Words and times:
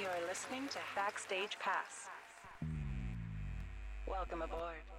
You 0.00 0.06
are 0.06 0.26
listening 0.26 0.66
to 0.68 0.78
Backstage 0.96 1.58
Pass. 1.58 2.08
Welcome 4.08 4.40
aboard. 4.40 4.89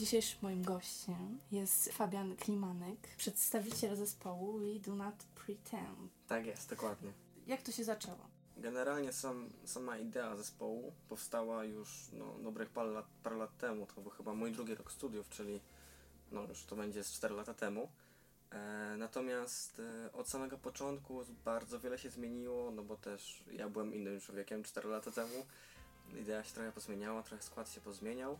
Dzisiejszym 0.00 0.38
moim 0.42 0.62
gościem 0.62 1.38
jest 1.52 1.92
Fabian 1.92 2.36
Klimanek, 2.36 2.98
przedstawiciel 3.16 3.96
zespołu 3.96 4.58
We 4.58 4.80
Do 4.80 4.94
Not 4.94 5.14
Pretend. 5.14 6.12
Tak 6.28 6.46
jest, 6.46 6.70
dokładnie. 6.70 7.12
Jak 7.46 7.62
to 7.62 7.72
się 7.72 7.84
zaczęło? 7.84 8.18
Generalnie 8.56 9.12
sam, 9.12 9.50
sama 9.64 9.98
idea 9.98 10.36
zespołu 10.36 10.92
powstała 11.08 11.64
już 11.64 12.08
no, 12.12 12.24
dobrych 12.42 12.70
parę 12.70 12.90
lat, 12.90 13.06
parę 13.22 13.36
lat 13.36 13.58
temu. 13.58 13.86
To 13.86 14.00
był 14.00 14.10
chyba 14.10 14.34
mój 14.34 14.52
drugi 14.52 14.74
rok 14.74 14.92
studiów, 14.92 15.28
czyli 15.28 15.60
no, 16.32 16.42
już 16.42 16.64
to 16.64 16.76
będzie 16.76 17.04
z 17.04 17.12
4 17.12 17.34
lata 17.34 17.54
temu. 17.54 17.88
E, 18.50 18.94
natomiast 18.98 19.82
e, 20.06 20.12
od 20.12 20.28
samego 20.28 20.58
początku 20.58 21.24
bardzo 21.44 21.80
wiele 21.80 21.98
się 21.98 22.10
zmieniło, 22.10 22.70
no 22.70 22.82
bo 22.82 22.96
też 22.96 23.44
ja 23.52 23.68
byłem 23.68 23.94
innym 23.94 24.20
człowiekiem 24.20 24.62
4 24.64 24.88
lata 24.88 25.10
temu. 25.10 25.46
Idea 26.20 26.44
się 26.44 26.54
trochę 26.54 26.72
pozmieniała, 26.72 27.22
trochę 27.22 27.42
skład 27.42 27.72
się 27.72 27.80
pozmieniał 27.80 28.38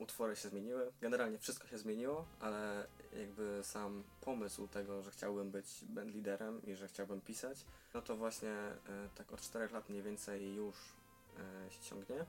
utwory 0.00 0.36
się 0.36 0.48
zmieniły, 0.48 0.92
generalnie 1.00 1.38
wszystko 1.38 1.68
się 1.68 1.78
zmieniło, 1.78 2.26
ale 2.40 2.86
jakby 3.18 3.60
sam 3.62 4.02
pomysł 4.20 4.68
tego, 4.68 5.02
że 5.02 5.10
chciałbym 5.10 5.50
być 5.50 5.84
band 5.88 6.14
liderem 6.14 6.62
i 6.66 6.74
że 6.74 6.88
chciałbym 6.88 7.20
pisać, 7.20 7.64
no 7.94 8.02
to 8.02 8.16
właśnie 8.16 8.50
e, 8.50 8.76
tak 9.14 9.32
od 9.32 9.40
4 9.40 9.72
lat 9.72 9.88
mniej 9.88 10.02
więcej 10.02 10.54
już 10.54 10.76
e, 11.66 11.70
się 11.70 11.80
ciągnie. 11.82 12.24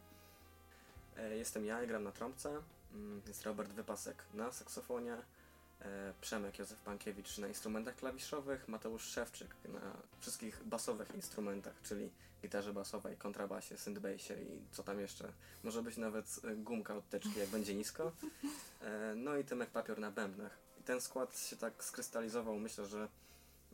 E, 1.18 1.38
jestem 1.38 1.66
ja, 1.66 1.86
gram 1.86 2.04
na 2.04 2.12
trąbce, 2.12 2.62
mm, 2.94 3.22
jest 3.28 3.44
Robert 3.44 3.72
Wypasek 3.72 4.24
na 4.34 4.52
saksofonie, 4.52 5.18
E, 5.86 6.14
Przemek 6.22 6.60
Józef 6.60 6.80
Pankiewicz 6.82 7.38
na 7.38 7.48
instrumentach 7.48 7.96
klawiszowych, 7.96 8.68
Mateusz 8.68 9.04
Szewczyk 9.04 9.56
na 9.74 9.80
wszystkich 10.20 10.64
basowych 10.64 11.16
instrumentach, 11.16 11.74
czyli 11.84 12.10
gitarze 12.42 12.74
basowej, 12.74 13.18
kontrabasie, 13.18 13.78
synthbasie 13.78 14.42
i 14.42 14.62
co 14.72 14.84
tam 14.84 15.00
jeszcze. 15.00 15.34
Może 15.64 15.84
być 15.84 15.98
nawet 15.98 16.26
e, 16.44 16.56
gumka 16.56 16.96
od 16.96 17.10
teczki, 17.10 17.40
jak 17.40 17.50
będzie 17.50 17.76
nisko. 17.76 18.12
E, 18.82 19.16
no 19.16 19.38
i 19.38 19.44
Tymek 19.44 19.70
Papior 19.70 20.00
na 20.00 20.12
bębnach. 20.12 20.58
I 20.80 20.84
ten 20.84 21.02
skład 21.02 21.40
się 21.40 21.56
tak 21.56 21.84
skrystalizował, 21.84 22.60
myślę, 22.60 22.86
że 22.86 23.08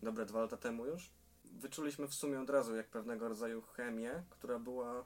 dobre 0.04 0.26
dwa 0.26 0.42
lata 0.42 0.58
temu 0.58 0.86
już. 0.86 1.10
Wyczuliśmy 1.46 2.08
w 2.08 2.14
sumie 2.14 2.40
od 2.40 2.50
razu 2.50 2.76
jak 2.76 2.88
pewnego 2.88 3.30
rodzaju 3.30 3.62
chemię, 3.62 4.24
która 4.30 4.60
była 4.60 5.06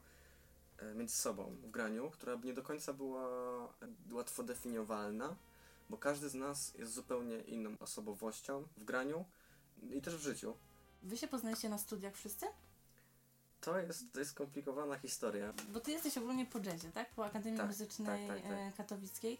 między 0.96 1.16
sobą 1.16 1.56
w 1.64 1.72
graniu, 1.72 2.10
która 2.10 2.36
nie 2.44 2.54
do 2.54 2.64
końca 2.64 2.94
była 2.94 3.30
łatwo 4.12 4.44
definiowalna, 4.44 5.36
bo 5.90 5.98
każdy 5.98 6.30
z 6.30 6.34
nas 6.34 6.74
jest 6.78 6.94
zupełnie 6.94 7.40
inną 7.40 7.76
osobowością 7.80 8.68
w 8.78 8.84
graniu 8.84 9.26
i 9.94 10.02
też 10.02 10.16
w 10.16 10.22
życiu. 10.22 10.56
Wy 11.04 11.18
się 11.18 11.28
poznaliście 11.28 11.70
na 11.70 11.78
studiach 11.78 12.16
wszyscy? 12.16 12.46
To 13.62 13.80
jest, 13.80 14.14
to 14.14 14.20
jest 14.20 14.32
skomplikowana 14.32 14.98
historia. 14.98 15.54
Bo 15.74 15.80
ty 15.80 15.92
jesteś 15.92 16.18
ogólnie 16.18 16.46
po 16.46 16.60
jazzie, 16.60 16.92
tak? 16.92 17.10
Po 17.10 17.26
Akademii 17.26 17.60
tak, 17.60 17.68
Muzycznej 17.68 18.28
tak, 18.28 18.42
tak, 18.42 18.52
tak. 18.52 18.76
Katowickiej. 18.76 19.38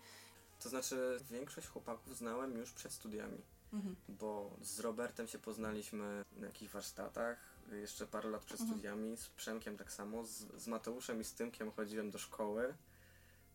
To 0.60 0.70
znaczy, 0.70 1.18
większość 1.32 1.68
chłopaków 1.68 2.18
znałem 2.18 2.58
już 2.58 2.72
przed 2.72 2.92
studiami. 2.92 3.38
Mhm. 3.74 3.96
Bo 4.10 4.52
z 4.62 4.80
Robertem 4.80 5.28
się 5.28 5.40
poznaliśmy 5.40 6.24
na 6.38 6.48
jakichś 6.48 6.74
warsztatach, 6.74 7.38
jeszcze 7.72 8.08
parę 8.08 8.30
lat 8.30 8.44
przed 8.44 8.60
mhm. 8.60 8.80
studiami, 8.80 9.18
z 9.18 9.28
Przemkiem 9.28 9.78
tak 9.78 9.92
samo, 9.92 10.26
z, 10.26 10.46
z 10.58 10.68
Mateuszem 10.68 11.22
i 11.22 11.24
z 11.24 11.34
Tymkiem 11.34 11.72
chodziłem 11.72 12.12
do 12.12 12.18
szkoły. 12.18 12.74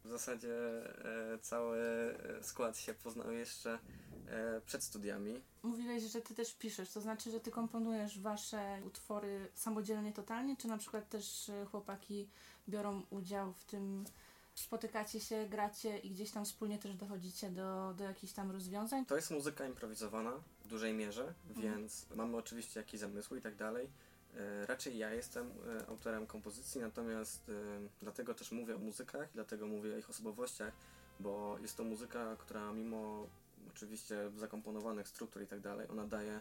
W 0.05 0.09
zasadzie 0.09 0.55
e, 1.35 1.39
cały 1.39 1.79
e, 1.79 2.43
skład 2.45 2.79
się 2.79 2.95
poznał 2.95 3.33
jeszcze 3.33 3.75
e, 3.75 3.79
przed 4.67 4.85
studiami. 4.85 5.43
Mówiłeś, 5.63 6.03
że 6.03 6.23
ty 6.23 6.35
też 6.35 6.55
piszesz, 6.55 6.91
to 6.91 7.01
znaczy, 7.01 7.31
że 7.31 7.41
ty 7.41 7.51
komponujesz 7.51 8.21
wasze 8.21 8.81
utwory 8.87 9.49
samodzielnie 9.55 10.13
totalnie, 10.13 10.57
czy 10.57 10.69
na 10.69 10.79
przykład 10.79 11.09
też 11.09 11.49
e, 11.49 11.67
chłopaki 11.67 12.29
biorą 12.69 13.03
udział 13.11 13.53
w 13.53 13.65
tym, 13.65 14.05
spotykacie 14.55 15.21
się, 15.21 15.47
gracie 15.49 15.99
i 15.99 16.11
gdzieś 16.11 16.31
tam 16.31 16.45
wspólnie 16.45 16.79
też 16.79 16.97
dochodzicie 16.97 17.51
do, 17.51 17.95
do 17.95 18.05
jakichś 18.05 18.33
tam 18.33 18.51
rozwiązań? 18.51 19.07
To 19.07 19.17
jest 19.17 19.31
muzyka 19.31 19.67
improwizowana 19.67 20.33
w 20.65 20.69
dużej 20.69 20.95
mierze, 20.95 21.35
mhm. 21.49 21.77
więc 21.77 22.07
mamy 22.15 22.37
oczywiście 22.37 22.81
jakieś 22.81 23.01
zamysły 23.01 23.39
i 23.39 23.43
tak 23.43 23.57
dalej 23.57 23.89
E, 24.37 24.67
raczej 24.67 24.99
ja 24.99 25.11
jestem 25.11 25.51
e, 25.81 25.87
autorem 25.87 26.27
kompozycji, 26.27 26.81
natomiast 26.81 27.49
e, 27.49 27.53
dlatego 28.03 28.35
też 28.35 28.53
mówię 28.53 28.77
o 28.77 28.79
muzykach, 28.79 29.29
dlatego 29.35 29.67
mówię 29.67 29.95
o 29.95 29.99
ich 29.99 30.11
osobowościach, 30.11 30.73
bo 31.21 31.59
jest 31.59 31.77
to 31.77 31.85
muzyka, 31.85 32.37
która 32.37 32.73
mimo 32.73 33.27
oczywiście 33.77 34.31
zakomponowanych 34.37 35.09
struktur 35.09 35.43
i 35.43 35.47
tak 35.47 35.61
dalej, 35.61 35.89
ona 35.89 36.07
daje 36.07 36.41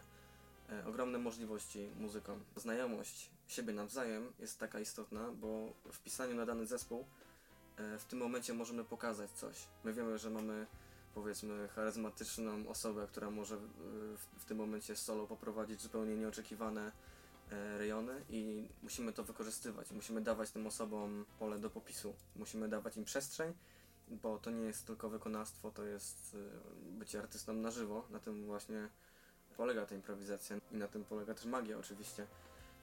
ogromne 0.86 1.18
możliwości 1.18 1.88
muzykom. 2.00 2.44
Znajomość 2.56 3.30
siebie 3.48 3.72
nawzajem 3.72 4.32
jest 4.38 4.60
taka 4.60 4.80
istotna, 4.80 5.32
bo 5.32 5.72
w 5.92 6.00
pisaniu 6.00 6.34
na 6.34 6.46
dany 6.46 6.66
zespół 6.66 7.04
w 7.98 8.04
tym 8.04 8.18
momencie 8.18 8.54
możemy 8.54 8.84
pokazać 8.84 9.30
coś. 9.30 9.56
My 9.84 9.92
wiemy, 9.92 10.18
że 10.18 10.30
mamy 10.30 10.66
powiedzmy 11.14 11.68
charyzmatyczną 11.68 12.68
osobę, 12.68 13.06
która 13.10 13.30
może 13.30 13.56
w, 13.56 14.26
w 14.38 14.44
tym 14.44 14.56
momencie 14.56 14.96
solo 14.96 15.26
poprowadzić 15.26 15.80
zupełnie 15.80 16.16
nieoczekiwane 16.16 16.92
E, 17.52 17.78
rejony 17.78 18.24
i 18.30 18.68
musimy 18.82 19.12
to 19.12 19.24
wykorzystywać. 19.24 19.90
Musimy 19.90 20.20
dawać 20.20 20.50
tym 20.50 20.66
osobom 20.66 21.24
pole 21.38 21.58
do 21.58 21.70
popisu. 21.70 22.14
Musimy 22.36 22.68
dawać 22.68 22.96
im 22.96 23.04
przestrzeń, 23.04 23.52
bo 24.08 24.38
to 24.38 24.50
nie 24.50 24.64
jest 24.64 24.86
tylko 24.86 25.08
wykonawstwo, 25.08 25.70
to 25.70 25.84
jest 25.84 26.36
e, 26.36 26.98
bycie 26.98 27.18
artystą 27.18 27.54
na 27.54 27.70
żywo. 27.70 28.06
Na 28.10 28.18
tym 28.18 28.46
właśnie 28.46 28.88
polega 29.56 29.86
ta 29.86 29.94
improwizacja 29.94 30.56
i 30.72 30.76
na 30.76 30.88
tym 30.88 31.04
polega 31.04 31.34
też 31.34 31.44
magia 31.44 31.78
oczywiście 31.78 32.26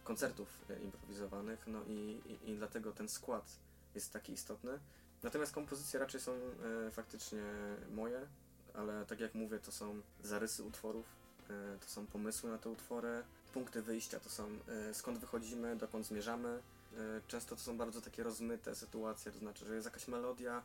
koncertów 0.03 0.47
e, 0.69 0.79
improwizowanych, 0.79 1.67
no 1.67 1.83
i, 1.83 2.21
i, 2.25 2.49
i 2.49 2.55
dlatego 2.55 2.91
ten 2.91 3.09
skład 3.09 3.59
jest 3.95 4.13
taki 4.13 4.33
istotny. 4.33 4.79
Natomiast 5.23 5.53
kompozycje 5.53 5.99
raczej 5.99 6.21
są 6.21 6.31
e, 6.31 6.91
faktycznie 6.91 7.43
moje, 7.91 8.27
ale 8.73 9.05
tak 9.05 9.19
jak 9.19 9.35
mówię, 9.35 9.59
to 9.59 9.71
są 9.71 10.01
zarysy 10.23 10.63
utworów, 10.63 11.05
e, 11.49 11.77
to 11.79 11.87
są 11.87 12.07
pomysły 12.07 12.49
na 12.51 12.57
te 12.57 12.69
utwory, 12.69 13.23
punkty 13.53 13.81
wyjścia 13.81 14.19
to 14.19 14.29
są 14.29 14.47
e, 14.89 14.93
skąd 14.93 15.17
wychodzimy, 15.17 15.75
dokąd 15.75 16.05
zmierzamy. 16.05 16.49
E, 16.97 17.21
często 17.27 17.55
to 17.55 17.61
są 17.61 17.77
bardzo 17.77 18.01
takie 18.01 18.23
rozmyte 18.23 18.75
sytuacje, 18.75 19.31
to 19.31 19.37
znaczy, 19.37 19.65
że 19.65 19.75
jest 19.75 19.85
jakaś 19.85 20.07
melodia, 20.07 20.63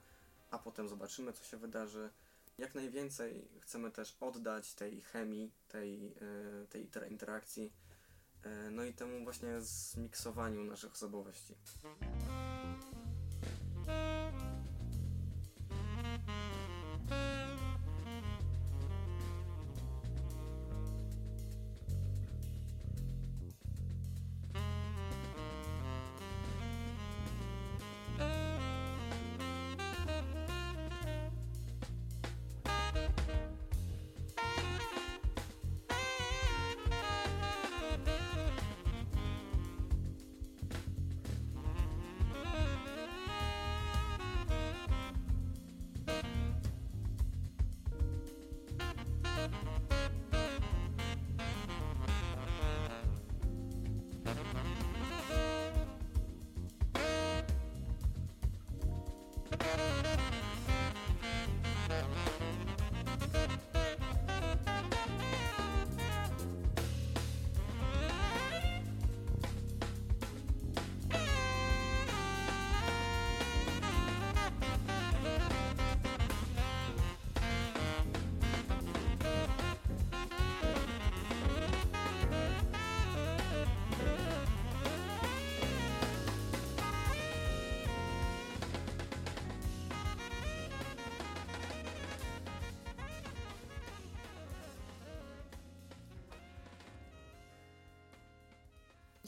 a 0.51 0.59
potem 0.59 0.89
zobaczymy, 0.89 1.33
co 1.33 1.45
się 1.45 1.57
wydarzy. 1.57 2.11
Jak 2.59 2.75
najwięcej 2.75 3.49
chcemy 3.61 3.91
też 3.91 4.17
oddać 4.21 4.75
tej 4.75 5.01
chemii, 5.01 5.53
tej, 5.69 6.07
e, 6.07 6.67
tej 6.67 7.13
interakcji, 7.13 7.73
no 8.71 8.85
i 8.85 8.93
temu 8.93 9.25
właśnie 9.25 9.61
zmiksowaniu 9.61 10.65
naszych 10.65 10.93
osobowości. 10.93 11.55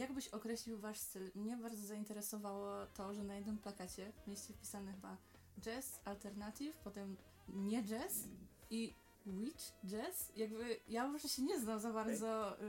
Jak 0.01 0.13
byś 0.13 0.29
określił 0.29 0.79
wasz 0.79 0.99
styl? 0.99 1.31
Mnie 1.35 1.57
bardzo 1.57 1.87
zainteresowało 1.87 2.87
to, 2.87 3.15
że 3.15 3.25
na 3.25 3.35
jednym 3.37 3.59
plakacie 3.59 4.13
mieliście 4.27 4.55
wpisane 4.55 4.93
chyba 4.93 5.17
jazz, 5.61 6.01
alternative, 6.05 6.77
potem 6.85 7.17
nie 7.49 7.83
jazz 7.85 8.25
i 8.71 8.95
witch 9.27 9.65
jazz. 9.87 10.33
Jakby 10.37 10.81
ja 10.89 11.09
może 11.09 11.29
się 11.29 11.43
nie 11.43 11.61
znam 11.61 11.81
za 11.81 11.93
bardzo 11.93 12.61
y, 12.63 12.65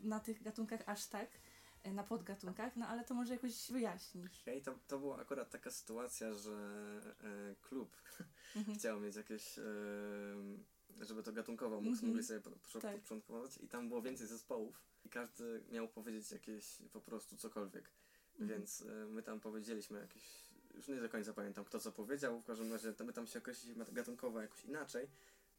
na 0.00 0.20
tych 0.20 0.42
gatunkach 0.42 0.80
aż 0.86 1.06
tak, 1.06 1.28
y, 1.86 1.92
na 1.92 2.02
podgatunkach, 2.04 2.76
no 2.76 2.86
ale 2.88 3.04
to 3.04 3.14
może 3.14 3.32
jakoś 3.34 3.70
wyjaśnisz. 3.72 4.42
Okej, 4.42 4.62
to, 4.62 4.74
to 4.88 4.98
była 4.98 5.18
akurat 5.18 5.50
taka 5.50 5.70
sytuacja, 5.70 6.34
że 6.34 6.54
e, 7.20 7.54
klub 7.68 7.90
Mhm. 8.56 8.78
chciał 8.78 9.00
mieć 9.00 9.16
jakieś, 9.16 9.58
e, 9.58 9.62
żeby 11.00 11.22
to 11.22 11.32
gatunkowo 11.32 11.76
mógł, 11.76 11.88
Mhm. 11.88 12.08
mogli 12.08 12.24
sobie 12.24 12.40
po- 12.40 12.50
po- 12.72 12.80
Tak. 12.80 13.00
początkować 13.00 13.56
i 13.58 13.68
tam 13.68 13.88
było 13.88 14.02
więcej 14.02 14.26
zespołów 14.26 14.87
i 15.04 15.08
każdy 15.08 15.62
miał 15.70 15.88
powiedzieć 15.88 16.32
jakieś 16.32 16.78
po 16.92 17.00
prostu 17.00 17.36
cokolwiek. 17.36 17.90
Mhm. 18.40 18.48
Więc 18.48 18.82
e, 18.82 19.06
my 19.06 19.22
tam 19.22 19.40
powiedzieliśmy 19.40 20.00
jakieś, 20.00 20.52
już 20.74 20.88
nie 20.88 21.00
do 21.00 21.08
końca 21.08 21.32
pamiętam 21.32 21.64
kto 21.64 21.80
co 21.80 21.92
powiedział, 21.92 22.40
w 22.40 22.44
każdym 22.44 22.72
razie 22.72 22.94
my 23.04 23.12
tam 23.12 23.26
się 23.26 23.38
określiliśmy 23.38 23.86
gatunkowo 23.92 24.40
jakoś 24.40 24.64
inaczej. 24.64 25.08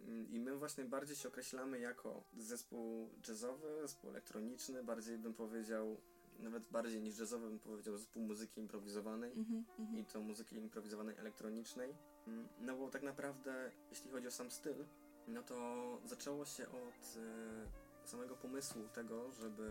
Mm, 0.02 0.30
I 0.32 0.40
my 0.40 0.56
właśnie 0.58 0.86
bardziej 0.86 1.16
się 1.16 1.28
określamy 1.28 1.80
jako 1.80 2.24
zespół 2.38 3.10
jazzowy, 3.28 3.68
zespół 3.82 4.10
elektroniczny, 4.10 4.84
bardziej 4.84 5.18
bym 5.18 5.34
powiedział, 5.34 6.02
nawet 6.40 6.64
bardziej 6.72 7.02
niż 7.02 7.20
jazzowy 7.20 7.48
bym 7.48 7.60
powiedział 7.60 7.98
zespół 7.98 8.24
muzyki 8.24 8.62
improwizowanej 8.62 9.32
Mhm, 9.32 9.66
mhm. 9.80 10.00
i 10.00 10.06
to 10.06 10.22
muzyki 10.22 10.56
improwizowanej 10.56 11.18
elektronicznej. 11.18 11.96
Mm, 12.28 12.48
No 12.60 12.78
bo 12.78 12.90
tak 12.90 13.04
naprawdę, 13.04 13.72
jeśli 13.90 14.12
chodzi 14.12 14.28
o 14.28 14.32
sam 14.32 14.52
styl, 14.52 14.86
no 15.28 15.44
to 15.44 16.02
zaczęło 16.06 16.46
się 16.46 16.70
od 16.70 17.18
e, 17.18 17.89
samego 18.10 18.36
pomysłu 18.36 18.88
tego, 18.94 19.32
żeby 19.32 19.70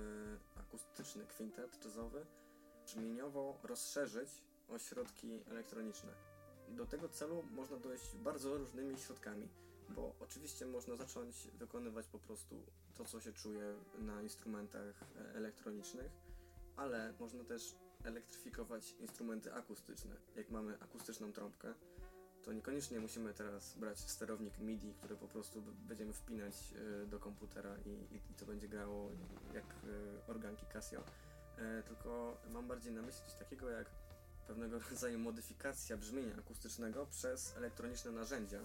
akustyczny 0.57 1.27
kwintet 1.27 1.85
jazzowy 1.85 2.27
brzmieniowo 2.87 3.59
rozszerzyć 3.63 4.29
o 4.69 4.79
środki 4.79 5.41
elektroniczne. 5.51 6.13
Do 6.69 6.87
tego 6.87 7.09
celu 7.09 7.43
można 7.43 7.77
dojść 7.77 8.17
bardzo 8.17 8.59
różnymi 8.59 8.99
środkami, 8.99 9.49
bo 9.89 10.15
oczywiście 10.21 10.67
można 10.67 10.97
zacząć 10.97 11.49
wykonywać 11.55 12.07
po 12.07 12.19
prostu 12.19 12.63
to, 12.95 13.05
co 13.05 13.21
się 13.21 13.33
czuje 13.33 13.75
na 13.99 14.23
instrumentach 14.23 15.03
e, 15.03 15.35
elektronicznych, 15.35 16.13
ale 16.77 17.15
można 17.21 17.45
też 17.45 17.77
elektryfikować 18.05 18.93
instrumenty 18.93 19.55
akustyczne. 19.55 20.17
Jak 20.37 20.51
mamy 20.51 20.81
akustyczną 20.81 21.33
trąbkę, 21.33 21.75
to 22.49 22.53
niekoniecznie 22.53 23.01
musimy 23.01 23.35
teraz 23.35 23.75
brać 23.75 23.99
sterownik 23.99 24.59
MIDI, 24.59 24.95
który 24.95 25.17
po 25.17 25.29
prostu 25.29 25.63
będziemy 25.89 26.13
wpinać 26.13 26.55
e, 27.03 27.07
do 27.07 27.19
komputera 27.19 27.77
i, 27.87 27.91
i, 27.91 28.35
to 28.39 28.47
będzie 28.47 28.69
grało 28.69 29.11
jak 29.55 29.65
e, 29.65 30.31
organki 30.31 30.67
Casio. 30.67 31.03
E, 31.59 31.83
Tylko 31.83 32.37
mam 32.51 32.69
bardziej 32.69 32.93
na 32.93 33.03
myśli 33.03 33.21
coś 33.27 33.35
takiego 33.35 33.71
jak 33.71 33.91
pewnego 34.47 34.79
rodzaju 34.91 35.19
modyfikacja 35.19 35.97
brzmienia 35.97 36.37
akustycznego 36.39 37.07
przez 37.07 37.57
elektroniczne 37.57 38.11
narzędzia, 38.11 38.61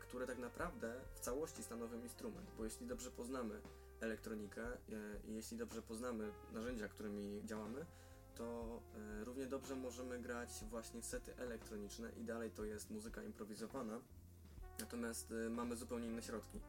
które 0.00 0.26
tak 0.26 0.38
naprawdę 0.38 1.00
w 1.14 1.20
całości 1.20 1.62
stanowią 1.62 2.02
instrument, 2.02 2.50
bo 2.58 2.64
jeśli 2.64 2.86
dobrze 2.86 3.10
poznamy 3.10 3.60
elektronikę 4.00 4.62
i 5.24 5.34
jeśli 5.34 5.56
dobrze 5.56 5.82
poznamy 5.82 6.32
narzędzia, 6.52 6.88
którymi 6.88 7.42
działamy, 7.44 7.86
to 8.40 8.80
e, 9.20 9.24
równie 9.24 9.46
dobrze 9.46 9.76
możemy 9.76 10.18
grać 10.18 10.64
właśnie 10.70 11.02
sety 11.02 11.36
elektroniczne 11.36 12.10
i 12.16 12.24
dalej 12.24 12.50
to 12.50 12.64
jest 12.64 12.90
muzyka 12.90 13.22
improwizowana, 13.22 14.00
natomiast 14.80 15.32
e, 15.32 15.50
mamy 15.50 15.76
zupełnie 15.76 16.06
inne 16.06 16.22
środki. 16.22 16.60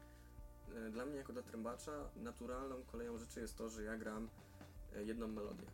E, 0.76 0.90
Dla 0.90 1.06
mnie 1.06 1.16
jako 1.16 1.34
dla 1.34 1.42
trębacza 1.42 2.10
naturalną 2.16 2.84
koleją 2.84 3.18
rzeczy 3.18 3.40
jest 3.40 3.58
to, 3.58 3.70
że 3.70 3.84
ja 3.84 3.98
gram 3.98 4.30
jedną 4.96 5.28
melodię. 5.28 5.66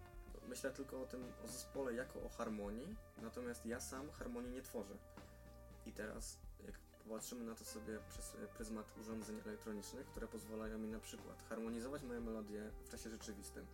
Myślę 0.50 0.72
tylko 0.72 1.02
o 1.02 1.06
tym, 1.06 1.24
o 1.46 1.48
zespole 1.48 1.94
jako 1.94 2.24
o 2.24 2.30
harmonii, 2.30 2.96
natomiast 3.22 3.66
ja 3.66 3.80
sam 3.80 4.10
harmonii 4.12 4.52
nie 4.52 4.62
tworzę. 4.62 4.98
I 5.86 5.92
teraz, 5.92 6.40
jak 6.66 6.80
popatrzymy 6.80 7.46
na 7.46 7.56
to 7.56 7.66
sobie 7.66 8.00
przez 8.10 8.38
pryzmat 8.56 8.94
urządzeń 9.02 9.42
elektronicznych, 9.46 10.08
które 10.08 10.28
pozwalają 10.28 10.78
mi 10.78 10.88
na 10.88 11.00
przykład 11.00 11.44
harmonizować 11.50 12.04
moje 12.04 12.22
melodie 12.22 12.72
w 12.86 12.90
czasie 12.90 13.10
rzeczywistym, 13.10 13.66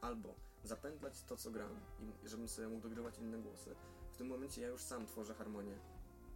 albo 0.00 0.34
zapętlać 0.64 1.22
to, 1.22 1.36
co 1.36 1.50
gram, 1.50 1.80
i 2.24 2.28
żebym 2.28 2.48
sobie 2.48 2.68
mógł 2.68 2.82
dogrywać 2.82 3.18
inne 3.18 3.38
głosy. 3.38 3.74
W 4.12 4.16
tym 4.16 4.26
momencie 4.26 4.62
ja 4.62 4.68
już 4.68 4.82
sam 4.82 5.06
tworzę 5.06 5.34
harmonię. 5.34 5.78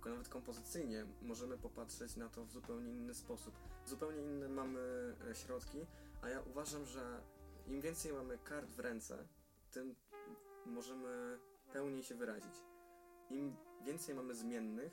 Nawet 0.05 0.29
kompozycyjnie 0.29 1.07
możemy 1.23 1.59
popatrzeć 1.59 2.17
na 2.17 2.29
to 2.29 2.45
w 2.45 2.53
zupełnie 2.53 2.93
inny 2.93 3.15
sposób. 3.15 3.55
Zupełnie 3.87 4.23
inne 4.23 4.49
mamy 4.49 5.15
e, 5.31 5.35
środki, 5.35 5.87
a 6.23 6.29
ja 6.29 6.41
uważam, 6.41 6.87
że 6.87 7.23
im 7.67 7.81
więcej 7.81 8.13
mamy 8.13 8.39
kart 8.39 8.71
w 8.71 8.81
ręce, 8.81 9.29
tym 9.71 9.95
możemy 10.67 11.39
pełniej 11.73 12.03
się 12.03 12.15
wyrazić. 12.15 12.55
Im 13.31 13.57
więcej 13.85 14.15
mamy 14.15 14.35
zmiennych, 14.35 14.93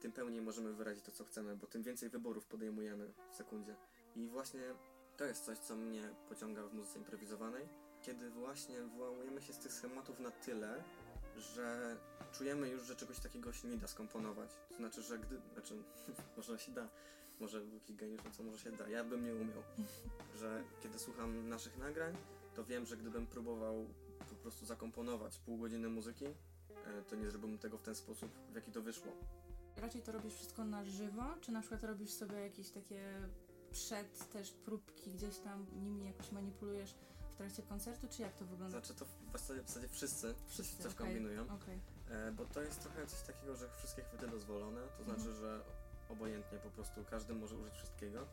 tym 0.00 0.12
pełniej 0.12 0.42
możemy 0.42 0.72
wyrazić 0.72 1.04
to, 1.04 1.12
co 1.12 1.24
chcemy, 1.24 1.56
bo 1.56 1.66
tym 1.66 1.82
więcej 1.82 2.08
wyborów 2.08 2.46
podejmujemy 2.46 3.12
w 3.32 3.36
sekundzie. 3.36 3.76
I 4.16 4.28
właśnie 4.28 4.74
to 5.16 5.24
jest 5.24 5.44
coś, 5.44 5.58
co 5.58 5.76
mnie 5.76 6.14
pociąga 6.28 6.62
w 6.66 6.74
muzyce 6.74 6.98
improwizowanej, 6.98 7.68
kiedy 8.02 8.30
właśnie 8.30 8.82
wyłamujemy 8.82 9.42
się 9.42 9.52
z 9.52 9.58
tych 9.58 9.72
schematów 9.72 10.20
na 10.20 10.30
tyle, 10.30 10.84
że 11.36 11.96
czujemy 12.32 12.68
już, 12.68 12.82
że 12.82 12.96
czegoś 12.96 13.20
takiego 13.20 13.52
się 13.52 13.68
nie 13.68 13.76
da 13.76 13.86
skomponować. 13.86 14.50
To 14.68 14.76
znaczy, 14.76 15.02
że 15.02 15.18
gdy... 15.18 15.40
Znaczy, 15.52 15.74
może 16.36 16.58
się 16.58 16.72
da. 16.72 16.88
Może 17.40 17.60
był 17.60 17.74
jakiś 17.74 17.96
geniusz, 17.96 18.20
no 18.24 18.30
co 18.30 18.42
może 18.42 18.58
się 18.58 18.72
da. 18.72 18.88
Ja 18.88 19.04
bym 19.04 19.24
nie 19.24 19.34
umiał. 19.34 19.62
Że 20.36 20.64
kiedy 20.82 20.98
słucham 20.98 21.48
naszych 21.48 21.78
nagrań, 21.78 22.16
to 22.54 22.64
wiem, 22.64 22.86
że 22.86 22.96
gdybym 22.96 23.26
próbował 23.26 23.86
po 24.30 24.34
prostu 24.34 24.66
zakomponować 24.66 25.38
pół 25.38 25.58
godziny 25.58 25.88
muzyki, 25.88 26.24
e, 26.26 27.02
to 27.02 27.16
nie 27.16 27.30
zrobiłbym 27.30 27.58
tego 27.58 27.78
w 27.78 27.82
ten 27.82 27.94
sposób, 27.94 28.30
w 28.52 28.54
jaki 28.54 28.72
to 28.72 28.82
wyszło. 28.82 29.12
Raczej 29.76 30.02
to 30.02 30.12
robisz 30.12 30.34
wszystko 30.34 30.64
na 30.64 30.84
żywo, 30.84 31.22
czy 31.40 31.52
na 31.52 31.60
przykład 31.60 31.84
robisz 31.84 32.10
sobie 32.10 32.36
jakieś 32.36 32.70
takie 32.70 33.28
przed 33.70 34.28
też 34.28 34.52
próbki 34.52 35.10
gdzieś 35.10 35.38
tam 35.38 35.66
nimi 35.82 36.06
jakoś 36.06 36.32
manipulujesz 36.32 36.94
trakcie 37.38 37.62
koncertu, 37.62 38.08
czy 38.10 38.22
jak 38.22 38.34
to 38.34 38.44
wygląda? 38.44 38.78
Znaczy 38.80 38.94
to 38.94 39.04
w 39.04 39.32
zasadzie, 39.32 39.62
w 39.62 39.68
zasadzie 39.68 39.88
wszyscy, 39.88 40.34
wszyscy 40.46 40.82
coś 40.82 40.92
okej, 40.92 41.06
kombinują. 41.06 41.42
okej. 41.54 41.80
E, 42.10 42.32
bo 42.32 42.44
to 42.44 42.62
jest 42.62 42.80
trochę 42.82 43.06
coś 43.06 43.20
takiego, 43.22 43.56
że 43.56 43.68
wszystkie 43.76 44.02
chwyty 44.02 44.28
dozwolone, 44.28 44.80
to 44.96 45.04
znaczy, 45.04 45.20
Mhm. 45.28 45.36
że 45.36 45.60
obojętnie 46.08 46.58
po 46.58 46.70
prostu 46.70 47.04
każdy 47.10 47.34
może 47.34 47.56
użyć 47.56 47.74
wszystkiego. 47.74 48.26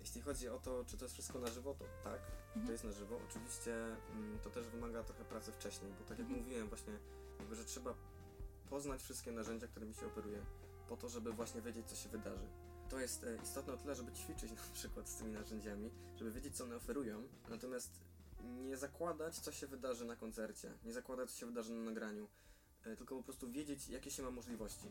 Jeśli 0.00 0.20
chodzi 0.20 0.48
o 0.48 0.58
to, 0.58 0.84
czy 0.84 0.96
to 0.98 1.04
jest 1.04 1.14
wszystko 1.14 1.38
na 1.38 1.46
żywo, 1.46 1.74
to 1.74 1.84
tak, 2.04 2.20
Mhm. 2.46 2.66
to 2.66 2.72
jest 2.72 2.84
na 2.84 2.92
żywo. 2.92 3.18
Oczywiście 3.30 3.74
mm, 4.12 4.38
to 4.38 4.50
też 4.50 4.66
wymaga 4.68 5.02
trochę 5.02 5.24
pracy 5.24 5.52
wcześniej, 5.52 5.92
bo 5.92 6.04
tak 6.04 6.18
jak 6.18 6.26
Mhm. 6.28 6.40
mówiłem 6.40 6.68
właśnie, 6.68 6.98
jakby, 7.38 7.54
że 7.56 7.64
trzeba 7.64 7.94
poznać 8.70 9.02
wszystkie 9.02 9.32
narzędzia, 9.32 9.66
którymi 9.68 9.94
się 9.94 10.06
operuje, 10.06 10.44
po 10.88 10.96
to, 10.96 11.08
żeby 11.08 11.32
właśnie 11.32 11.62
wiedzieć, 11.62 11.86
co 11.86 11.96
się 11.96 12.08
wydarzy. 12.08 12.46
To 12.88 13.00
jest 13.00 13.24
e, 13.24 13.36
istotne 13.42 13.72
o 13.72 13.76
tyle, 13.76 13.94
żeby 13.94 14.12
ćwiczyć 14.12 14.52
na 14.68 14.72
przykład 14.72 15.08
z 15.08 15.16
tymi 15.16 15.32
narzędziami, 15.32 15.90
żeby 16.16 16.30
wiedzieć, 16.32 16.56
co 16.56 16.64
one 16.64 16.76
oferują, 16.76 17.22
natomiast 17.48 18.00
nie 18.44 18.76
zakładać, 18.76 19.38
co 19.38 19.52
się 19.52 19.66
wydarzy 19.66 20.04
na 20.04 20.16
koncercie, 20.16 20.72
nie 20.84 20.92
zakładać, 20.92 21.30
co 21.30 21.38
się 21.38 21.46
wydarzy 21.46 21.72
na 21.72 21.84
nagraniu, 21.84 22.28
e, 22.84 22.96
tylko 22.96 23.16
po 23.16 23.22
prostu 23.22 23.50
wiedzieć, 23.50 23.88
jakie 23.88 24.10
się 24.10 24.22
ma 24.22 24.30
możliwości. 24.30 24.88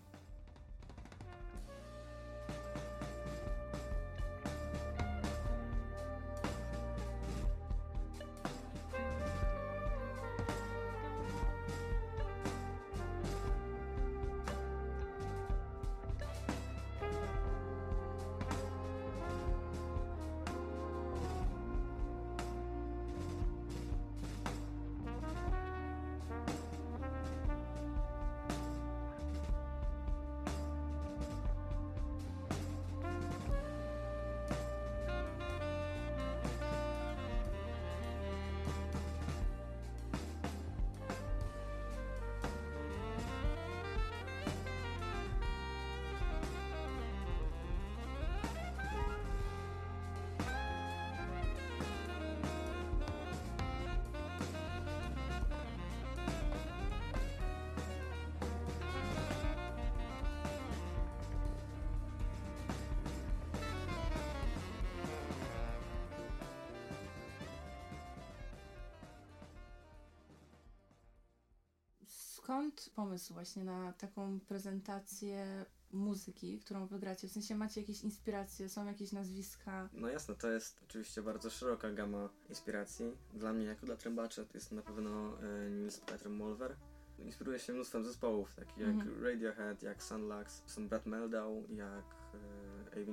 Skąd 72.44 72.90
pomysł 72.96 73.34
właśnie 73.34 73.64
na 73.64 73.94
taką 73.94 74.40
prezentację 74.40 75.66
muzyki, 75.92 76.60
którą 76.60 76.88
wygracie? 76.88 77.28
W 77.28 77.32
sensie 77.32 77.56
macie 77.56 77.82
jakieś 77.82 78.04
inspiracje, 78.04 78.70
są 78.70 78.86
jakieś 78.86 79.12
nazwiska? 79.12 79.90
No 79.94 80.08
jasne, 80.08 80.36
to 80.36 80.50
jest 80.50 80.82
oczywiście 80.84 81.22
bardzo 81.22 81.50
szeroka 81.50 81.92
gama 81.92 82.30
inspiracji. 82.50 83.18
Dla 83.34 83.54
mnie, 83.54 83.66
jako 83.66 83.86
dla 83.86 83.96
trębacza, 83.96 84.46
to 84.46 84.58
jest 84.58 84.72
na 84.72 84.82
pewno 84.82 85.42
e, 85.42 85.70
Nils 85.70 86.00
Peter 86.00 86.30
Molver. 86.30 86.76
Inspiruje 87.20 87.60
się 87.60 87.74
mnóstwem 87.74 88.06
zespołów, 88.06 88.56
takich 88.56 88.78
jak 88.78 88.90
Mhm. 88.90 89.24
Radiohead, 89.24 89.84
jak 89.84 90.04
Sunlux, 90.04 90.64
są 90.66 90.88
Brad 90.88 91.06
Meldau, 91.06 91.64
jak 91.70 92.06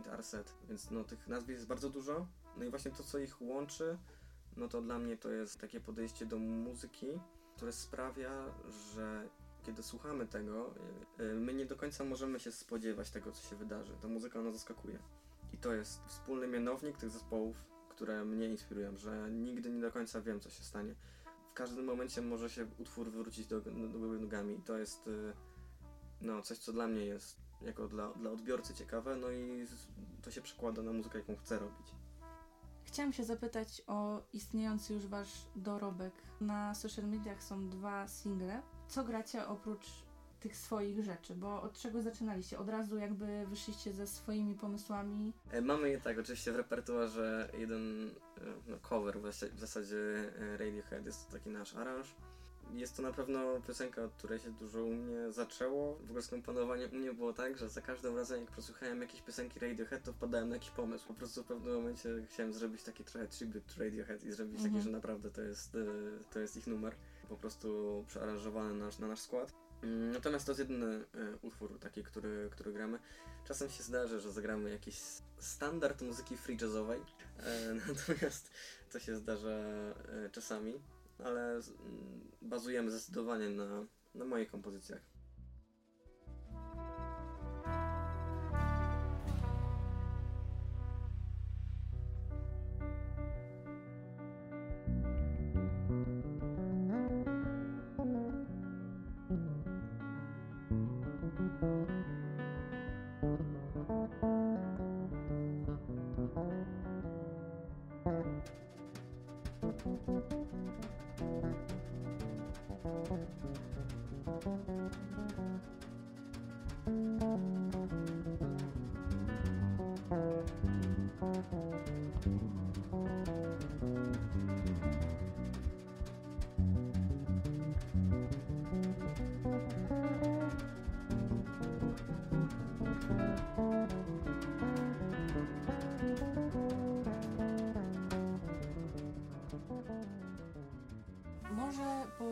e, 0.07 0.13
Arset, 0.13 0.55
więc 0.69 0.91
no 0.91 1.05
tych 1.05 1.29
nazwisk 1.29 1.57
jest 1.57 1.67
bardzo 1.67 1.91
dużo. 1.91 2.27
No 2.57 2.65
i 2.65 2.71
właśnie 2.71 2.91
to, 2.91 3.03
co 3.03 3.19
ich 3.19 3.43
łączy, 3.43 3.99
no 4.57 4.69
to 4.69 4.83
dla 4.83 4.99
mnie 4.99 5.17
to 5.17 5.31
jest 5.31 5.61
takie 5.61 5.81
podejście 5.81 6.27
do 6.27 6.39
muzyki, 6.39 7.07
które 7.61 7.73
sprawia, 7.73 8.31
że 8.95 9.29
kiedy 9.63 9.83
słuchamy 9.83 10.27
tego, 10.27 10.75
e, 11.19 11.23
e, 11.23 11.35
my 11.35 11.55
nie 11.55 11.67
do 11.67 11.77
końca 11.77 12.05
możemy 12.05 12.41
się 12.41 12.53
spodziewać 12.53 13.11
tego, 13.11 13.33
co 13.33 13.49
się 13.49 13.57
wydarzy. 13.57 13.93
Ta 14.03 14.09
muzyka, 14.09 14.39
ona 14.39 14.53
zaskakuje. 14.53 14.99
I 15.53 15.59
to 15.59 15.73
jest 15.73 16.01
wspólny 16.07 16.49
mianownik 16.49 16.97
tych 16.97 17.11
zespołów, 17.11 17.65
które 17.89 18.25
mnie 18.25 18.49
inspirują, 18.49 18.97
że 18.97 19.31
nigdy 19.31 19.71
nie 19.71 19.81
do 19.81 19.93
końca 19.93 20.21
wiem, 20.21 20.41
co 20.41 20.51
się 20.51 20.63
stanie. 20.63 20.95
W 21.51 21.55
każdym 21.55 21.85
momencie 21.85 22.23
może 22.23 22.51
się 22.51 22.67
utwór 22.79 23.11
wrócić 23.11 23.47
do, 23.47 23.61
do, 23.61 23.71
do 23.71 23.99
góry 23.99 24.21
nogami. 24.21 24.59
I 24.59 24.63
to 24.63 24.79
jest 24.79 25.07
y, 25.07 25.33
no, 26.21 26.43
coś, 26.43 26.59
co 26.59 26.73
dla 26.73 26.89
mnie 26.89 27.07
jest 27.07 27.37
jako 27.63 27.89
dla, 27.89 28.13
dla 28.13 28.31
odbiorcy 28.31 28.75
ciekawe, 28.75 29.17
no 29.17 29.31
i 29.31 29.67
to 30.23 30.31
się 30.31 30.43
przekłada 30.43 30.83
na 30.83 30.93
muzykę, 30.93 31.19
jaką 31.19 31.37
chcę 31.37 31.59
robić. 31.59 31.87
Chciałam 33.01 33.13
się 33.13 33.25
zapytać 33.25 33.83
o 33.87 34.23
istniejący 34.33 34.95
już 34.95 35.07
wasz 35.07 35.47
dorobek. 35.57 36.13
Na 36.41 36.75
social 36.75 37.05
mediach 37.09 37.43
są 37.43 37.69
dwa 37.69 38.09
single. 38.09 38.63
Co 38.89 39.05
gracie 39.05 39.47
oprócz 39.47 39.87
tych 40.41 40.57
swoich 40.57 41.05
rzeczy? 41.05 41.35
Bo 41.35 41.63
od 41.63 41.79
czego 41.79 42.03
zaczynaliście? 42.03 42.59
Od 42.59 42.69
razu 42.69 42.97
jakby 42.97 43.47
wyszliście 43.47 43.93
ze 43.93 44.07
swoimi 44.07 44.55
pomysłami. 44.55 45.33
E, 45.51 45.61
Mamy 45.63 45.91
je 45.91 46.01
tak, 46.01 46.19
oczywiście 46.19 46.53
w 46.53 46.57
repertuarze 46.57 47.51
jeden 47.59 48.09
e, 48.09 48.41
no, 48.69 48.77
cover, 48.83 49.19
w 49.53 49.59
zasadzie- 49.61 50.33
e, 50.39 50.57
Radiohead 50.57 51.07
jest 51.07 51.27
to 51.27 51.33
taki 51.33 51.51
nasz 51.51 51.75
aranż. 51.77 52.15
Jest 52.75 52.97
to 52.97 53.03
na 53.03 53.13
pewno 53.13 53.61
piosenka, 53.67 54.05
od 54.05 54.13
której 54.15 54.39
się 54.39 54.51
dużo 54.51 54.85
u 54.85 54.93
mnie 54.95 55.33
zaczęło. 55.33 55.95
W 55.97 56.05
ogóle 56.05 56.23
skomponowanie 56.23 56.87
u 56.89 56.95
mnie 56.95 57.13
było 57.15 57.33
tak, 57.33 57.59
że 57.59 57.69
za 57.69 57.81
każdym 57.81 58.17
razem 58.17 58.41
jak 58.41 58.51
przesłuchałem 58.51 59.03
jakieś 59.03 59.23
piosenki 59.23 59.61
Radiohead, 59.61 60.03
to 60.05 60.13
wpadałem 60.13 60.49
na 60.49 60.55
jakiś 60.57 60.71
pomysł. 60.71 61.07
Po 61.09 61.15
prostu 61.15 61.43
w 61.43 61.47
pewnym 61.47 61.75
momencie 61.75 62.09
chciałem 62.31 62.53
zrobić 62.53 62.83
taki 62.83 63.05
trochę 63.05 63.29
tribute 63.29 63.75
to 63.75 63.85
Radiohead 63.85 64.25
i 64.25 64.33
zrobić 64.33 64.55
Mhm. 64.57 64.73
taki, 64.75 64.85
że 64.85 64.91
naprawdę 64.91 65.31
to 65.31 65.43
jest, 65.43 65.75
e, 65.75 65.79
to 66.33 66.39
jest 66.41 66.57
ich 66.57 66.67
numer. 66.67 66.95
Po 67.29 67.37
prostu 67.37 68.05
przearanżowany 68.09 68.75
na 68.75 68.85
nasz, 68.85 68.99
na 68.99 69.09
nasz 69.09 69.21
skład. 69.21 69.53
Mm, 69.83 70.13
Natomiast 70.13 70.47
to 70.47 70.53
jest 70.53 70.59
jedyny 70.61 70.87
e, 70.87 71.05
utwór 71.43 71.79
taki, 71.79 72.03
który, 72.05 72.49
który 72.53 72.73
gramy. 72.73 72.99
Czasem 73.45 73.71
się 73.71 73.83
zdarzy, 73.83 74.21
że 74.21 74.33
zagramy 74.33 74.71
jakiś 74.71 74.99
standard 75.39 76.03
muzyki 76.03 76.37
free 76.37 76.57
jazzowej, 76.61 77.01
e, 77.39 77.75
natomiast 77.89 78.51
to 78.93 78.99
się 79.01 79.17
zdarza 79.17 79.59
czasami, 80.33 80.81
ale 81.25 81.61
bazujemy 82.43 82.91
zdecydowanie 82.91 83.49
na, 83.49 83.87
na 84.15 84.25
moich 84.25 84.51
kompozycjach. 84.51 85.10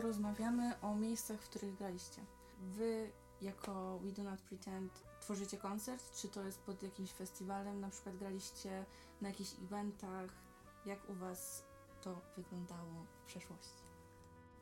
Porozmawiamy 0.09 0.73
o 0.81 0.95
miejscach, 0.95 1.41
w 1.41 1.49
których 1.49 1.75
graliście. 1.75 2.21
Wy 2.59 3.11
jako 3.41 3.99
We 3.99 4.11
Do 4.11 4.23
Not 4.23 4.41
Pretend 4.41 5.03
tworzycie 5.21 5.57
koncert? 5.57 6.11
Czy 6.15 6.27
to 6.27 6.43
jest 6.43 6.59
pod 6.59 6.83
jakimś 6.83 7.11
festiwalem? 7.11 7.79
Na 7.79 7.89
przykład 7.89 8.17
graliście 8.17 8.85
na 9.21 9.27
jakichś 9.27 9.51
eventach? 9.63 10.29
Jak 10.85 11.09
u 11.09 11.13
Was 11.13 11.63
to 12.01 12.21
wyglądało 12.37 13.05
w 13.23 13.25
przeszłości? 13.25 13.83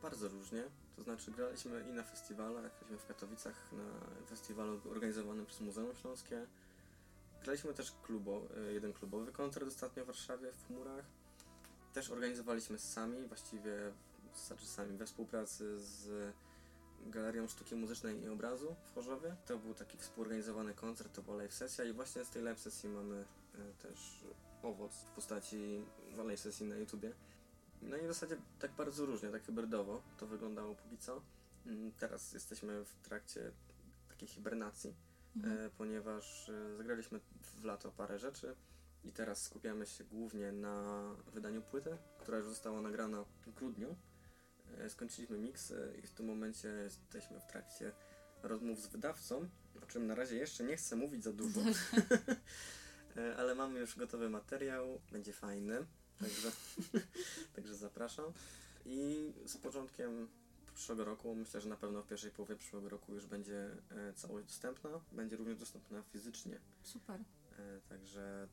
Bardzo 0.02 0.28
różnie, 0.28 0.64
to 0.96 1.02
znaczy 1.02 1.30
graliśmy 1.30 1.84
i 1.90 1.92
na 1.92 2.02
festiwalach, 2.02 2.72
graliśmy 2.78 2.98
w 2.98 3.06
Katowicach 3.06 3.72
na 3.72 4.26
festiwalu 4.26 4.80
organizowanym 4.90 5.46
przez 5.46 5.60
Muzeum 5.60 5.94
Śląskie. 5.94 6.46
Graliśmy 7.42 7.74
też 7.74 7.92
klubo, 8.02 8.42
e, 8.56 8.72
jeden 8.72 8.92
klubowy 8.92 9.32
koncert 9.32 9.66
ostatnio 9.66 10.04
w 10.04 10.06
Warszawie 10.06 10.52
w 10.52 10.66
Chmurach. 10.66 11.04
Też 11.92 12.10
organizowaliśmy 12.10 12.78
sami, 12.78 13.26
właściwie 13.28 13.92
w 14.38 14.40
zasadzie 14.40 14.66
sami 14.66 14.96
we 14.96 15.06
współpracy 15.06 15.78
z 15.80 16.08
Galerią 17.06 17.48
Sztuki 17.48 17.74
Muzycznej 17.74 18.22
i 18.22 18.28
Obrazu 18.28 18.76
w 18.84 18.94
Chorzowie. 18.94 19.36
To 19.46 19.58
był 19.58 19.74
taki 19.74 19.98
współorganizowany 19.98 20.74
koncert, 20.74 21.14
to 21.14 21.22
była 21.22 21.36
live 21.36 21.54
sesja 21.54 21.84
i 21.84 21.92
właśnie 21.92 22.24
z 22.24 22.30
tej 22.30 22.42
live 22.42 22.60
sesji 22.60 22.88
mamy 22.88 23.24
e, 23.54 23.72
też 23.82 24.24
owoc 24.62 24.92
w 24.92 25.10
postaci 25.10 25.84
live 26.16 26.40
sesji 26.40 26.66
na 26.66 26.76
YouTubie. 26.76 27.12
No 27.82 27.96
i 27.96 28.00
w 28.04 28.06
zasadzie 28.06 28.36
tak 28.58 28.72
bardzo 28.72 29.06
różnie, 29.06 29.28
tak 29.30 29.42
hybrydowo 29.42 30.02
to 30.18 30.26
wyglądało 30.26 30.74
póki 30.74 30.98
co. 30.98 31.22
Mm, 31.66 31.92
Teraz 31.92 32.32
jesteśmy 32.32 32.84
w 32.84 32.94
trakcie 32.94 33.52
takiej 34.08 34.28
hibernacji, 34.28 34.94
Mhm. 35.36 35.58
e, 35.66 35.70
ponieważ 35.70 36.48
e, 36.48 36.76
zagraliśmy 36.76 37.20
w 37.42 37.64
lato 37.64 37.92
parę 37.92 38.18
rzeczy 38.18 38.56
i 39.04 39.12
teraz 39.12 39.42
skupiamy 39.42 39.86
się 39.86 40.04
głównie 40.04 40.52
na 40.52 41.02
wydaniu 41.34 41.62
płyty, 41.62 41.96
która 42.20 42.38
już 42.38 42.46
została 42.48 42.80
nagrana 42.80 43.24
w 43.46 43.50
grudniu. 43.54 43.96
E, 44.78 44.90
Skończyliśmy 44.90 45.38
miks 45.38 45.70
e, 45.70 45.96
i 45.98 46.06
w 46.06 46.10
tym 46.10 46.26
momencie 46.26 46.68
jesteśmy 46.68 47.40
w 47.40 47.46
trakcie 47.46 47.92
rozmów 48.42 48.82
z 48.82 48.86
wydawcą, 48.86 49.48
o 49.82 49.86
czym 49.86 50.06
na 50.06 50.14
razie 50.14 50.36
jeszcze 50.36 50.64
nie 50.64 50.76
chcę 50.76 50.96
mówić 50.96 51.24
za 51.24 51.32
dużo. 51.32 51.60
E, 53.16 53.36
Ale 53.36 53.54
mamy 53.54 53.80
już 53.80 53.96
gotowy 53.96 54.30
materiał, 54.30 55.00
będzie 55.12 55.32
fajny, 55.32 55.86
także, 56.20 56.52
także 57.56 57.74
zapraszam. 57.74 58.32
I 58.84 59.32
z 59.46 59.56
początkiem 59.56 60.28
przyszłego 60.74 61.04
roku, 61.04 61.34
myślę, 61.34 61.60
że 61.60 61.68
na 61.68 61.76
pewno 61.76 62.02
w 62.02 62.06
pierwszej 62.06 62.30
połowie 62.30 62.56
przyszłego 62.56 62.88
roku 62.88 63.14
już 63.14 63.26
będzie 63.26 63.70
całość 64.14 64.46
dostępna. 64.46 65.00
Będzie 65.12 65.36
również 65.36 65.58
dostępna 65.58 66.02
fizycznie, 66.02 66.60
Super. 66.82 67.20
także 67.88 68.48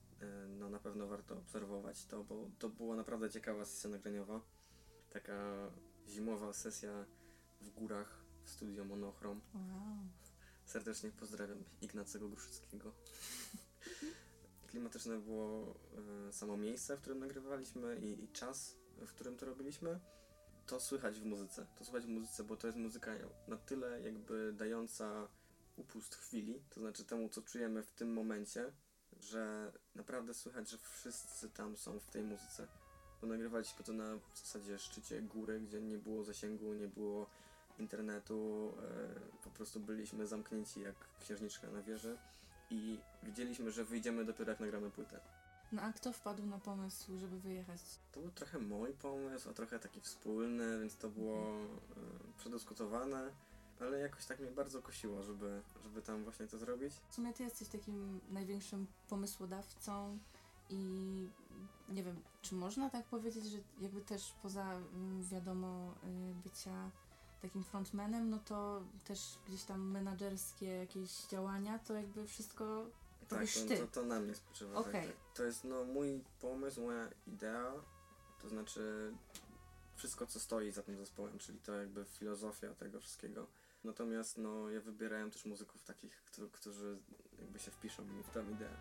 no, 0.48 0.70
na 0.70 0.80
pewno 0.80 1.08
warto 1.08 1.38
obserwować 1.38 2.06
to, 2.06 2.24
bo 2.24 2.50
to 2.60 2.70
była 2.70 2.96
naprawdę 2.96 3.30
ciekawa 3.30 3.66
sesja 3.66 3.90
nagraniowa. 3.90 4.42
Taka 5.10 5.72
zimowa 6.08 6.54
sesja 6.54 7.06
w 7.62 7.70
górach 7.70 8.26
w 8.44 8.50
studio 8.50 8.86
Monochrom. 8.86 9.42
Wow. 9.54 9.98
Serdecznie 10.66 11.12
pozdrawiam 11.12 11.64
Ignacego 11.82 12.30
Gruszyckiego. 12.30 12.92
Klimatyczne 14.70 15.18
było 15.18 15.76
e, 16.28 16.34
samo 16.34 16.58
miejsce, 16.58 16.98
w 16.98 17.02
którym 17.02 17.20
nagrywaliśmy 17.20 18.00
i, 18.00 18.24
i 18.24 18.28
czas, 18.28 18.76
w 18.98 19.14
którym 19.14 19.38
to 19.38 19.46
robiliśmy. 19.46 20.00
To 20.66 20.80
słychać 20.80 21.20
w 21.20 21.26
muzyce. 21.26 21.68
To 21.78 21.86
słychać 21.86 22.06
w 22.06 22.10
muzyce, 22.10 22.44
bo 22.44 22.58
to 22.58 22.68
jest 22.68 22.80
muzyka 22.80 23.12
na 23.48 23.58
tyle 23.58 24.02
jakby 24.02 24.54
dająca 24.54 25.28
upust 25.76 26.16
chwili, 26.16 26.64
to 26.70 26.80
znaczy 26.80 27.06
temu, 27.06 27.30
co 27.30 27.42
czujemy 27.42 27.84
w 27.84 27.92
tym 27.92 28.14
momencie, 28.14 28.74
że 29.20 29.72
naprawdę 29.96 30.34
słychać, 30.34 30.70
że 30.70 30.78
wszyscy 30.78 31.50
tam 31.50 31.78
są 31.78 32.00
w 32.00 32.06
tej 32.06 32.24
muzyce. 32.24 32.68
Nagrywaliśmy 33.26 33.84
to 33.84 33.94
na 33.94 34.16
w 34.34 34.40
zasadzie 34.40 34.80
szczycie 34.80 35.22
góry, 35.22 35.60
gdzie 35.60 35.82
nie 35.82 35.98
było 35.98 36.24
zasięgu, 36.24 36.74
nie 36.74 36.88
było 36.88 37.28
internetu, 37.80 38.74
e, 38.82 39.44
po 39.44 39.50
prostu 39.50 39.80
byliśmy 39.80 40.28
zamknięci 40.28 40.82
jak 40.82 40.96
księżniczka 41.22 41.68
na 41.70 41.82
wieży 41.82 42.18
i 42.70 43.00
widzieliśmy, 43.24 43.72
że 43.72 43.84
wyjdziemy 43.86 44.26
dopiero 44.26 44.52
jak 44.52 44.60
nagramy 44.60 44.92
płytę. 44.92 45.20
No 45.72 45.82
a 45.82 45.94
kto 45.94 46.14
wpadł 46.14 46.46
na 46.46 46.60
pomysł, 46.60 47.18
żeby 47.18 47.40
wyjechać? 47.40 47.82
To 48.12 48.20
był 48.20 48.32
trochę 48.32 48.60
mój 48.60 48.94
pomysł, 48.94 49.50
a 49.50 49.54
trochę 49.54 49.80
taki 49.80 50.02
wspólny, 50.02 50.80
więc 50.80 50.98
to 50.98 51.10
było 51.10 51.38
e, 51.38 52.38
przedyskutowane. 52.38 53.32
ale 53.80 54.00
jakoś 54.00 54.26
tak 54.26 54.40
mnie 54.40 54.52
bardzo 54.52 54.82
kosiło, 54.82 55.24
żeby, 55.24 55.62
żeby 55.84 56.02
tam 56.02 56.24
właśnie 56.24 56.48
to 56.48 56.58
zrobić. 56.58 56.94
W 57.10 57.16
sumie 57.16 57.34
ty 57.34 57.44
jesteś 57.44 57.68
takim 57.68 58.20
największym 58.30 58.88
pomysłodawcą 59.10 60.20
i 60.70 61.28
nie 61.90 62.04
wiem, 62.04 62.22
czy 62.42 62.56
można 62.56 62.90
tak 62.90 63.06
powiedzieć, 63.06 63.46
że 63.46 63.58
jakby 63.82 64.02
też 64.02 64.34
poza 64.44 64.74
mm, 64.74 65.24
wiadomo 65.24 65.94
y, 66.04 66.34
bycia 66.44 66.92
takim 67.42 67.64
frontmanem, 67.64 68.30
no 68.30 68.40
to 68.40 68.84
też 69.08 69.20
gdzieś 69.48 69.64
tam 69.64 69.92
menadżerskie 69.92 70.66
jakieś 70.66 71.26
działania, 71.28 71.80
to 71.80 71.94
jakby 71.94 72.28
wszystko 72.28 72.86
Tak, 73.30 73.48
to, 73.54 73.68
ty. 73.68 73.78
to, 73.78 73.88
to 73.88 74.06
na 74.06 74.20
mnie 74.20 74.36
spoczywa. 74.36 74.84
Tak, 74.84 74.92
tak. 74.92 75.06
To 75.34 75.44
jest 75.44 75.64
no, 75.64 75.84
mój 75.84 76.24
pomysł, 76.42 76.82
moja 76.82 77.08
idea, 77.28 77.74
to 78.42 78.50
znaczy 78.50 79.14
wszystko, 79.96 80.26
co 80.26 80.40
stoi 80.40 80.72
za 80.72 80.84
tym 80.84 80.98
zespołem, 80.98 81.38
czyli 81.40 81.60
to 81.60 81.74
jakby 81.74 82.06
filozofia 82.06 82.74
tego 82.74 83.00
wszystkiego. 83.00 83.48
Natomiast 83.84 84.38
no, 84.38 84.70
ja 84.70 84.82
wybierałem 84.82 85.32
też 85.32 85.46
muzyków 85.46 85.84
takich, 85.84 86.24
którzy, 86.24 86.50
którzy 86.50 86.98
jakby 87.40 87.60
się 87.60 87.72
wpiszą 87.72 88.06
mi 88.06 88.24
w 88.24 88.30
tę 88.30 88.44
ideę. 88.52 88.78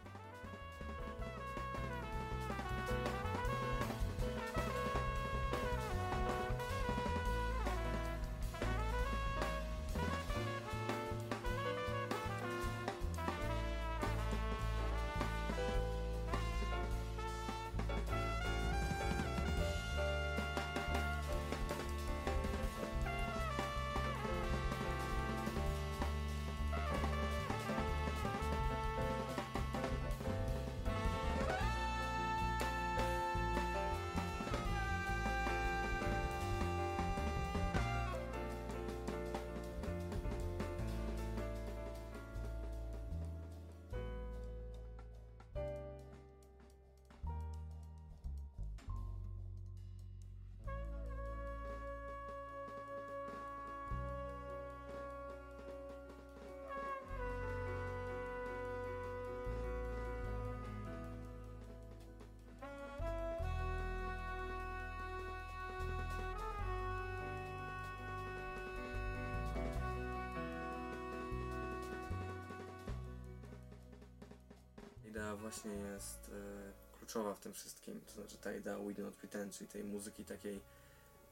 Właśnie 75.37 75.71
jest 75.71 76.31
e, 76.33 76.73
kluczowa 76.99 77.35
w 77.35 77.41
tym 77.41 77.53
wszystkim. 77.53 78.01
To 78.07 78.13
znaczy 78.13 78.37
ta 78.39 78.53
idea 78.55 78.79
We 78.79 78.95
Do 78.95 79.03
Not 79.03 79.15
Pretend, 79.15 79.53
czyli 79.55 79.69
tej 79.71 79.85
muzyki 79.85 80.25
takiej 80.25 80.61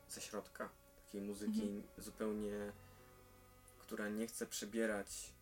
ze 0.09 0.21
środka. 0.21 0.69
Takiej 1.07 1.21
muzyki 1.21 1.63
Mhm. 1.63 1.83
zupełnie, 1.99 2.73
która 3.79 4.09
nie 4.09 4.27
chce 4.27 4.47
przebierać 4.47 5.33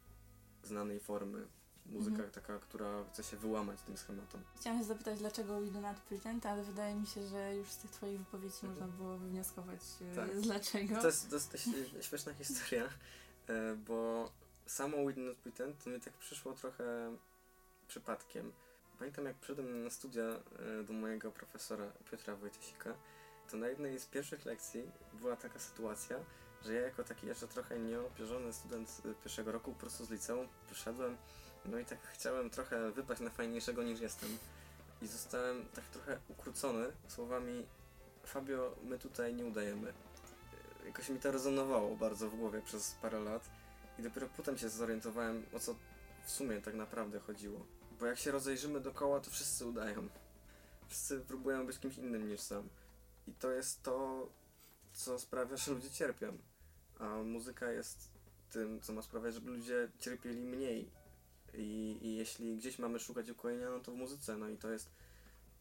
znanej 0.62 1.01
formy. 1.01 1.46
Muzyka 1.87 2.14
Mhm. 2.16 2.31
taka, 2.31 2.59
która 2.59 3.05
chce 3.12 3.23
się 3.25 3.37
wyłamać 3.37 3.83
tym 3.83 3.96
schematom. 3.96 4.40
Chciałam 4.61 4.79
się 4.79 4.85
zapytać, 4.85 5.18
dlaczego 5.18 5.61
We 5.61 5.66
Do 5.66 5.81
Not 5.81 5.96
Pretend, 6.01 6.46
ale 6.46 6.62
wydaje 6.64 6.94
mi 6.94 7.07
się, 7.07 7.27
że 7.29 7.57
już 7.57 7.68
z 7.70 7.77
tych 7.77 7.90
twoich 7.90 8.18
wypowiedzi 8.18 8.55
Mhm. 8.66 8.73
można 8.73 8.87
było 8.96 9.18
wywnioskować 9.18 9.81
e, 10.12 10.16
Tak. 10.16 10.40
dlaczego. 10.40 11.01
To 11.01 11.07
jest, 11.07 11.55
e, 11.99 12.03
śmieszna 12.03 12.35
historia, 12.35 12.85
e, 13.49 13.75
bo 13.77 14.31
samo 14.66 14.96
We 15.05 15.12
Do 15.12 15.20
Not 15.20 15.37
Pretend 15.37 15.85
to 15.85 15.90
mi 15.90 16.01
tak 16.01 16.12
przyszło 16.12 16.53
trochę 16.53 17.16
przypadkiem. 17.90 18.53
Pamiętam 18.98 19.24
jak 19.24 19.37
przyszedłem 19.37 19.85
na 19.85 19.90
studia 19.90 20.22
e, 20.22 20.83
do 20.83 20.92
mojego 20.92 21.33
profesora 21.33 21.92
Piotra 22.11 22.37
Wojciesika, 22.37 22.94
to 23.50 23.57
na 23.57 23.68
jednej 23.68 23.98
z 23.98 24.07
pierwszych 24.07 24.44
lekcji 24.44 24.83
była 25.12 25.37
taka 25.37 25.59
sytuacja, 25.59 26.16
że 26.64 26.74
ja 26.74 26.81
jako 26.81 27.05
taki 27.05 27.26
jeszcze 27.26 27.48
trochę 27.48 27.79
nieopierzony 27.79 28.53
student 28.53 29.03
e, 29.05 29.14
pierwszego 29.14 29.53
roku 29.53 29.72
po 29.72 29.81
prostu 29.81 30.05
z 30.05 30.11
liceum 30.11 30.48
przyszedłem, 30.66 31.16
no 31.64 31.79
i 31.79 31.85
tak 31.85 31.98
chciałem 32.12 32.50
trochę 32.50 32.90
wypaść 32.90 33.20
na 33.20 33.31
fajniejszego 33.31 33.83
niż 33.83 34.00
jestem. 34.00 34.38
I 35.03 35.07
zostałem 35.07 35.64
tak 35.74 35.85
trochę 35.85 36.18
ukrócony 36.29 36.92
słowami 37.09 37.66
Fabio, 38.24 38.76
my 38.83 38.98
tutaj 38.98 39.35
nie 39.35 39.44
udajemy. 39.44 39.92
E, 40.83 40.87
Jakoś 40.87 41.09
mi 41.09 41.18
to 41.18 41.33
rezonowało 41.33 41.96
bardzo 41.96 42.31
w 42.31 42.37
głowie 42.37 42.62
przez 42.62 42.94
parę 43.03 43.20
lat 43.20 43.50
i 43.98 44.03
dopiero 44.03 44.29
potem 44.37 44.59
się 44.59 44.68
zorientowałem, 44.68 45.46
o 45.53 45.59
co 45.59 45.74
w 46.24 46.31
sumie 46.31 46.61
tak 46.61 46.74
naprawdę 46.74 47.20
chodziło. 47.20 47.80
Bo 48.01 48.07
jak 48.07 48.19
się 48.19 48.31
rozejrzymy 48.31 48.81
dookoła, 48.81 49.21
to 49.21 49.31
wszyscy 49.31 49.67
udają. 49.67 50.09
Wszyscy 50.89 51.21
próbują 51.21 51.67
być 51.67 51.79
kimś 51.79 51.99
innym 51.99 52.29
niż 52.29 52.41
sam. 52.41 52.69
I 53.29 53.33
to 53.33 53.51
jest 53.51 53.83
to, 53.83 54.29
co 54.93 55.19
sprawia, 55.19 55.57
że 55.57 55.73
ludzie 55.73 55.91
cierpią. 55.91 56.39
A 56.99 57.17
muzyka 57.17 57.73
jest 57.73 58.11
tym, 58.51 58.81
co 58.81 58.93
ma 58.93 59.03
sprawiać, 59.03 59.35
żeby 59.35 59.51
ludzie 59.51 59.89
cierpieli 59.99 60.43
mniej. 60.43 60.91
I, 61.55 61.99
I 62.03 62.17
jeśli 62.17 62.57
gdzieś 62.57 62.79
mamy 62.79 63.01
szukać 63.01 63.31
ukojenia, 63.31 63.71
no 63.71 63.81
to 63.81 63.93
w 63.93 63.95
muzyce. 63.95 64.37
No 64.37 64.49
i 64.49 64.57
to 64.57 64.71
jest, 64.71 64.91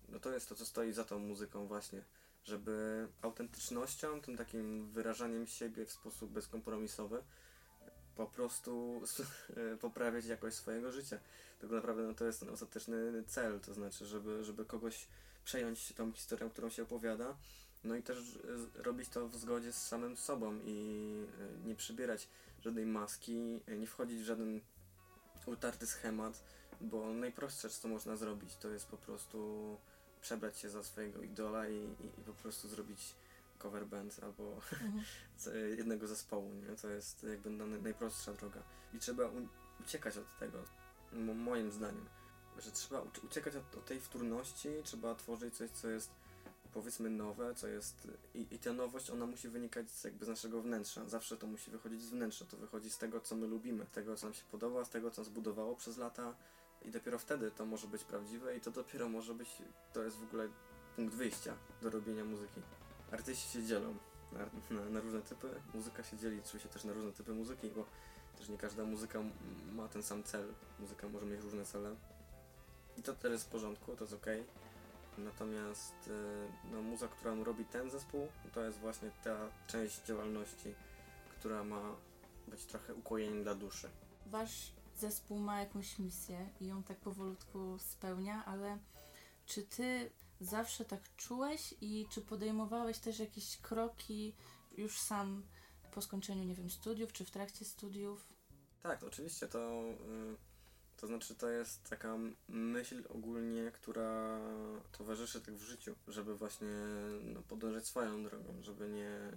no 0.09 0.19
to 0.19 0.31
jest 0.31 0.49
to, 0.49 0.55
co 0.55 0.65
stoi 0.65 0.93
za 0.93 1.03
tą 1.03 1.19
muzyką 1.19 1.67
właśnie. 1.67 2.01
Żeby 2.43 3.07
autentycznością, 3.21 4.21
tym 4.21 4.37
takim 4.37 4.91
wyrażaniem 4.91 5.47
siebie 5.47 5.85
w 5.85 5.91
sposób 5.91 6.31
bezkompromisowy, 6.31 7.23
po 8.19 8.27
prostu 8.27 9.01
poprawiać 9.81 10.25
jakość 10.25 10.55
swojego 10.55 10.91
życia. 10.91 11.19
Tak 11.61 11.69
naprawdę 11.69 12.03
no, 12.03 12.13
to 12.13 12.25
jest 12.25 12.39
ten 12.39 12.49
ostateczny 12.49 13.23
cel, 13.27 13.59
to 13.59 13.73
znaczy, 13.73 14.05
żeby, 14.05 14.43
żeby 14.43 14.65
kogoś 14.65 15.07
przejąć 15.45 15.93
tą 15.93 16.11
historią, 16.11 16.49
którą 16.49 16.69
się 16.69 16.83
opowiada, 16.83 17.37
no 17.83 17.95
i 17.95 18.03
też 18.03 18.39
e, 18.77 18.83
robić 18.83 19.09
to 19.09 19.27
w 19.27 19.35
zgodzie 19.35 19.71
z 19.71 19.87
samym 19.87 20.17
sobą 20.17 20.59
i 20.65 21.05
e, 21.63 21.67
nie 21.67 21.75
przybierać 21.75 22.27
żadnej 22.61 22.85
maski, 22.85 23.59
e, 23.67 23.77
nie 23.77 23.87
wchodzić 23.87 24.19
w 24.21 24.25
żaden 24.25 24.61
utarty 25.45 25.87
schemat, 25.87 26.43
bo 26.81 27.13
najprostsze, 27.13 27.69
co 27.69 27.87
można 27.87 28.15
zrobić, 28.15 28.55
to 28.55 28.69
jest 28.69 28.87
po 28.87 28.97
prostu 28.97 29.77
przebrać 30.21 30.57
się 30.57 30.69
za 30.69 30.83
swojego 30.83 31.21
idola 31.21 31.67
i, 31.67 31.75
i, 31.75 32.19
i 32.19 32.23
po 32.25 32.33
prostu 32.33 32.67
zrobić 32.67 33.15
cover 33.59 33.85
band 33.87 34.19
albo 34.23 34.55
Mhm. 34.73 35.03
jednego 35.77 36.07
zespołu, 36.07 36.53
nie? 36.53 36.75
To 36.75 36.89
jest 36.89 37.23
jakby 37.23 37.49
na- 37.49 37.65
najprostsza 37.65 38.33
droga. 38.33 38.63
I 38.93 38.99
trzeba 38.99 39.23
uciekać 39.81 40.17
od 40.17 40.37
tego, 40.39 40.57
mo- 41.13 41.33
moim 41.33 41.71
zdaniem. 41.71 42.05
Że 42.59 42.71
trzeba 42.71 43.01
ucie- 43.01 43.21
uciekać 43.21 43.55
od, 43.55 43.75
od 43.75 43.85
tej 43.85 43.99
wtórności, 43.99 44.69
trzeba 44.83 45.15
tworzyć 45.15 45.53
coś, 45.55 45.69
co 45.71 45.89
jest 45.89 46.11
powiedzmy 46.73 47.09
nowe, 47.09 47.55
co 47.55 47.67
jest... 47.67 48.07
I, 48.33 48.47
I 48.51 48.59
ta 48.59 48.73
nowość, 48.73 49.09
ona 49.09 49.25
musi 49.25 49.49
wynikać 49.49 49.91
z, 49.91 50.03
jakby 50.03 50.25
z 50.25 50.27
naszego 50.27 50.61
wnętrza. 50.61 51.09
Zawsze 51.09 51.37
to 51.37 51.47
musi 51.47 51.71
wychodzić 51.71 52.01
z 52.01 52.09
wnętrza. 52.09 52.45
To 52.45 52.57
wychodzi 52.57 52.89
z 52.89 52.97
tego, 52.97 53.19
co 53.21 53.35
my 53.35 53.47
lubimy, 53.47 53.85
z 53.85 53.89
tego, 53.91 54.15
co 54.15 54.27
nam 54.27 54.33
się 54.33 54.43
podoba, 54.51 54.85
z 54.85 54.89
tego, 54.89 55.11
co 55.11 55.23
zbudowało 55.23 55.75
przez 55.75 55.97
lata. 55.97 56.35
I 56.81 56.91
dopiero 56.91 57.19
wtedy 57.19 57.51
to 57.51 57.65
może 57.65 57.87
być 57.87 58.03
prawdziwe 58.03 58.57
i 58.57 58.61
to 58.61 58.71
dopiero 58.71 59.09
może 59.09 59.33
być... 59.33 59.49
To 59.93 60.03
jest 60.03 60.17
w 60.17 60.23
ogóle 60.23 60.49
punkt 60.95 61.15
wyjścia 61.15 61.55
do 61.81 61.89
robienia 61.89 62.25
muzyki. 62.25 62.61
Artyści 63.11 63.49
się 63.49 63.63
dzielą 63.63 63.95
na, 64.31 64.39
na, 64.79 64.89
na 64.89 64.99
różne 64.99 65.21
typy. 65.21 65.61
Muzyka 65.73 66.03
się 66.03 66.17
dzieli 66.17 66.39
oczywiście 66.45 66.69
też 66.69 66.83
na 66.83 66.93
różne 66.93 67.11
typy 67.11 67.33
muzyki, 67.33 67.69
bo 67.69 67.85
też 68.37 68.49
nie 68.49 68.57
każda 68.57 68.83
muzyka 68.83 69.19
ma 69.71 69.87
ten 69.87 70.03
sam 70.03 70.23
cel. 70.23 70.53
Muzyka 70.79 71.09
może 71.09 71.25
mieć 71.25 71.41
różne 71.41 71.65
cele. 71.65 71.95
I 72.97 73.03
to 73.03 73.13
też 73.13 73.31
jest 73.31 73.45
w 73.45 73.49
porządku, 73.49 73.95
to 73.95 74.03
jest 74.03 74.13
ok. 74.13 74.25
Natomiast 75.17 75.93
e, 76.07 76.71
no, 76.71 76.81
muza, 76.81 77.07
którą 77.07 77.43
robi 77.43 77.65
ten 77.65 77.89
zespół, 77.89 78.27
to 78.53 78.61
jest 78.61 78.79
właśnie 78.79 79.11
ta 79.23 79.37
część 79.67 80.05
działalności, 80.05 80.75
która 81.29 81.63
ma 81.63 81.81
być 82.47 82.65
trochę 82.65 82.93
ukojeniem 82.93 83.43
dla 83.43 83.55
duszy. 83.55 83.89
Wasz 84.25 84.71
zespół 84.97 85.39
ma 85.39 85.59
jakąś 85.59 85.99
misję 85.99 86.49
i 86.61 86.67
ją 86.67 86.83
tak 86.83 86.97
powolutku 86.97 87.77
spełnia, 87.79 88.45
ale 88.45 88.77
czy 89.45 89.63
ty 89.63 90.11
zawsze 90.39 90.85
tak 90.85 91.15
czułeś 91.17 91.75
i 91.81 92.07
czy 92.11 92.21
podejmowałeś 92.21 92.99
też 92.99 93.19
jakieś 93.19 93.57
kroki 93.57 94.35
już 94.77 94.99
sam 94.99 95.43
po 95.91 96.01
skończeniu, 96.01 96.43
nie 96.43 96.55
wiem, 96.55 96.69
studiów, 96.69 97.13
czy 97.13 97.25
w 97.25 97.31
trakcie 97.31 97.65
studiów? 97.65 98.25
Tak, 98.83 99.03
oczywiście 99.03 99.47
to, 99.47 99.83
y, 99.83 100.35
to 100.97 101.07
znaczy 101.07 101.35
to 101.35 101.49
jest 101.49 101.89
taka 101.89 102.17
myśl 102.47 103.03
ogólnie, 103.09 103.71
która 103.71 104.39
towarzyszy 104.91 105.41
tak 105.41 105.55
w 105.55 105.61
życiu, 105.61 105.95
żeby 106.07 106.37
właśnie 106.37 106.67
no, 107.23 107.41
podążać 107.41 107.87
swoją 107.87 108.23
drogą, 108.23 108.61
żeby 108.61 108.89
nie, 108.89 109.31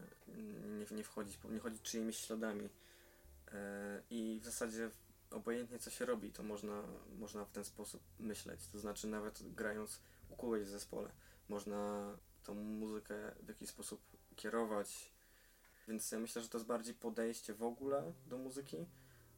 nie, 0.79 0.97
nie 0.97 1.05
wchodzić, 1.05 1.39
nie 1.51 1.59
chodzić 1.59 1.83
czyimiś 1.83 2.17
śladami, 2.17 2.69
E, 3.53 4.03
I 4.11 4.39
w 4.43 4.45
zasadzie 4.45 4.91
obojętnie 5.31 5.79
co 5.79 5.91
się 5.91 6.07
robi, 6.07 6.33
to 6.33 6.43
można, 6.43 6.83
można 7.19 7.45
w 7.45 7.51
ten 7.51 7.65
sposób 7.65 8.03
myśleć. 8.19 8.61
To 8.73 8.79
znaczy 8.79 9.07
nawet 9.07 9.55
grając 9.55 10.01
u 10.33 10.37
kogoś 10.37 10.63
w 10.63 10.69
zespole, 10.69 11.13
można 11.49 12.13
tą 12.45 12.55
muzykę 12.55 13.35
w 13.43 13.49
jakiś 13.49 13.69
sposób 13.69 14.01
kierować. 14.37 15.13
Więc 15.89 16.13
ja 16.13 16.19
myślę, 16.19 16.43
że 16.43 16.49
to 16.49 16.59
jest 16.59 16.69
bardziej 16.69 16.95
podejście 16.95 17.55
w 17.55 17.63
ogóle 17.63 18.13
do 18.27 18.39
muzyki. 18.39 18.87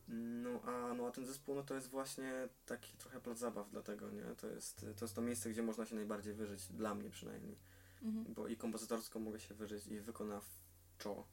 No 0.09 0.63
a, 0.63 0.95
no 0.95 1.07
a 1.07 1.11
ten 1.11 1.27
zespół 1.27 1.55
no 1.55 1.63
to 1.63 1.75
jest 1.75 1.89
właśnie 1.89 2.49
taki 2.67 2.97
trochę 2.97 3.21
plac 3.21 3.39
zabaw 3.39 3.71
dlatego, 3.71 4.11
nie? 4.11 4.23
To 4.23 4.47
jest, 4.47 4.87
to 4.97 5.05
jest 5.05 5.15
to 5.15 5.23
miejsce, 5.23 5.51
gdzie 5.51 5.63
można 5.63 5.87
się 5.87 5.95
najbardziej 5.95 6.35
wyżyć, 6.35 6.67
dla 6.73 6.95
mnie 6.95 7.11
przynajmniej. 7.11 7.59
Mhm. 8.03 8.35
Bo 8.35 8.49
i 8.49 8.57
kompozytorsko 8.57 9.19
mogę 9.19 9.41
się 9.41 9.55
wyżyć, 9.55 9.87
i 9.87 10.01
wykonawczo, 10.01 11.27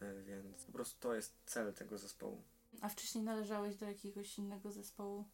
e, 0.00 0.22
więc 0.22 0.64
po 0.64 0.72
prostu 0.72 1.00
to 1.00 1.14
jest 1.14 1.34
cel 1.46 1.74
tego 1.74 1.98
zespołu. 1.98 2.42
A 2.80 2.88
wcześniej 2.88 3.24
należałeś 3.24 3.76
do 3.76 3.86
jakiegoś 3.86 4.38
innego 4.38 4.72
zespołu? 4.72 5.24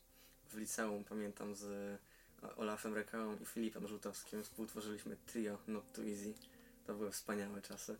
W 0.48 0.56
liceum 0.56 1.04
pamiętam 1.04 1.54
z 1.54 2.00
Olafem 2.56 2.94
Rekałą 2.94 3.36
i 3.36 3.44
Filipem 3.46 3.88
Żółtowskim 3.88 4.42
współtworzyliśmy 4.42 5.16
trio 5.26 5.58
Not 5.66 5.92
Too 5.92 6.04
Easy. 6.04 6.34
To 6.86 6.94
były 6.94 7.10
wspaniałe 7.10 7.62
czasy. 7.62 7.96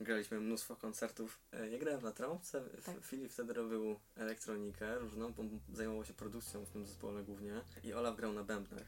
Graliśmy 0.00 0.40
mnóstwo 0.40 0.76
koncertów. 0.76 1.40
E, 1.52 1.68
Ja 1.68 1.78
grałem 1.78 2.02
na 2.02 2.12
trąbce, 2.12 2.62
Tak. 2.84 2.96
Filip 3.04 3.32
wtedy 3.32 3.52
robił 3.52 4.00
elektronikę 4.16 4.98
różną, 4.98 5.32
bo 5.32 5.42
zajmował 5.72 6.04
się 6.04 6.14
produkcją 6.14 6.64
w 6.64 6.70
tym 6.70 6.86
zespole 6.86 7.22
głównie 7.22 7.60
i 7.84 7.92
Olaf 7.92 8.16
grał 8.16 8.32
na 8.32 8.44
bębnach. 8.44 8.84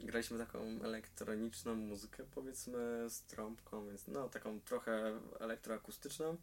Graliśmy 0.00 0.38
taką 0.38 0.60
elektroniczną 0.82 1.74
muzykę, 1.74 2.24
powiedzmy 2.34 3.10
z 3.10 3.22
trąbką, 3.22 3.86
więc 3.86 4.08
no 4.08 4.28
taką 4.28 4.60
trochę 4.60 5.20
elektroakustyczną. 5.40 6.36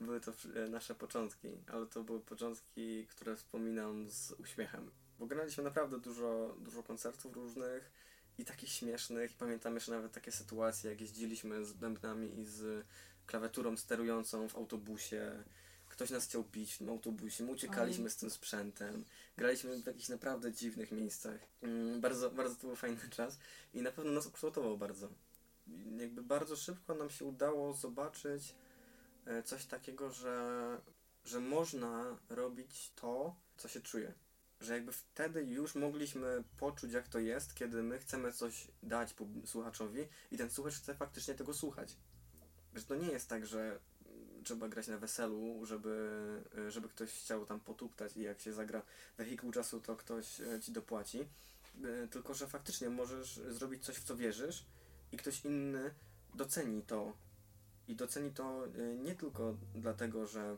Były 0.00 0.20
to 0.20 0.32
e, 0.54 0.68
nasze 0.68 0.94
początki, 0.94 1.48
ale 1.72 1.86
to 1.86 2.04
były 2.04 2.20
początki, 2.20 3.06
które 3.06 3.36
wspominam 3.36 4.10
z 4.10 4.32
uśmiechem. 4.32 4.90
Bo 5.20 5.26
graliśmy 5.26 5.64
naprawdę 5.64 6.00
dużo, 6.00 6.56
dużo 6.58 6.82
koncertów 6.82 7.36
różnych 7.36 7.90
i 8.38 8.44
takich 8.44 8.68
śmiesznych. 8.68 9.32
Pamiętam 9.32 9.74
jeszcze 9.74 9.92
nawet 9.92 10.12
takie 10.12 10.32
sytuacje, 10.32 10.90
jak 10.90 11.00
jeździliśmy 11.00 11.64
z 11.64 11.72
bębnami 11.72 12.40
i 12.40 12.44
z 12.44 12.86
klawiaturą 13.26 13.76
sterującą 13.76 14.48
w 14.48 14.56
autobusie. 14.56 15.44
Ktoś 15.88 16.10
nas 16.10 16.24
chciał 16.24 16.44
bić 16.44 16.74
w 16.74 16.78
tym 16.78 16.88
autobusie, 16.88 17.44
my 17.44 17.50
uciekaliśmy 17.50 18.04
Oj. 18.04 18.10
z 18.10 18.16
tym 18.16 18.30
sprzętem. 18.30 19.04
Graliśmy 19.36 19.82
w 19.82 19.86
jakichś 19.86 20.08
naprawdę 20.08 20.52
dziwnych 20.52 20.92
miejscach. 20.92 21.40
Mm, 21.62 22.00
bardzo, 22.00 22.30
bardzo 22.30 22.54
to 22.54 22.66
był 22.66 22.76
fajny 22.76 23.08
czas 23.16 23.38
i 23.74 23.82
na 23.82 23.90
pewno 23.92 24.12
nas 24.12 24.26
ukształtował 24.26 24.78
bardzo. 24.78 25.08
Jakby 25.98 26.22
bardzo 26.22 26.56
szybko 26.56 26.94
nam 26.94 27.10
się 27.10 27.24
udało 27.24 27.74
zobaczyć 27.74 28.54
e, 29.26 29.42
coś 29.42 29.66
takiego, 29.66 30.10
że, 30.10 30.80
że 31.24 31.40
można 31.40 32.18
robić 32.28 32.92
to, 32.94 33.36
co 33.56 33.68
się 33.68 33.80
czuje. 33.80 34.14
Że 34.60 34.74
jakby 34.74 34.92
wtedy 34.92 35.44
już 35.44 35.74
mogliśmy 35.74 36.44
poczuć, 36.58 36.92
jak 36.92 37.08
to 37.08 37.18
jest, 37.18 37.54
kiedy 37.54 37.82
my 37.82 37.98
chcemy 37.98 38.32
coś 38.32 38.68
dać 38.82 39.14
słuchaczowi 39.44 40.08
i 40.30 40.36
ten 40.36 40.50
słuchacz 40.50 40.74
chce 40.74 40.94
faktycznie 40.94 41.34
tego 41.34 41.54
słuchać. 41.54 41.96
Że 42.74 42.82
to 42.82 42.94
nie 42.94 43.08
jest 43.08 43.28
tak, 43.28 43.46
że 43.46 43.80
trzeba 44.44 44.68
grać 44.68 44.88
na 44.88 44.98
weselu, 44.98 45.66
żeby, 45.66 46.42
e, 46.58 46.70
żeby 46.70 46.88
ktoś 46.88 47.10
chciał 47.10 47.46
tam 47.46 47.60
potuptać 47.60 48.16
i 48.16 48.22
jak 48.22 48.40
się 48.40 48.52
zagra 48.52 48.82
wehikuł 49.18 49.52
czasu, 49.52 49.80
to 49.80 49.96
ktoś 49.96 50.40
e, 50.40 50.60
ci 50.60 50.72
dopłaci. 50.72 51.20
E, 51.84 52.08
Tylko, 52.08 52.34
że 52.34 52.46
faktycznie 52.46 52.90
możesz 52.90 53.40
zrobić 53.48 53.84
coś, 53.84 53.96
w 53.96 54.04
co 54.04 54.16
wierzysz 54.16 54.66
i 55.12 55.16
ktoś 55.16 55.44
inny 55.44 55.94
doceni 56.34 56.82
to. 56.82 57.12
I 57.88 57.96
doceni 57.96 58.30
to 58.30 58.64
nie 58.98 59.14
tylko 59.14 59.56
dlatego, 59.74 60.26
że 60.26 60.56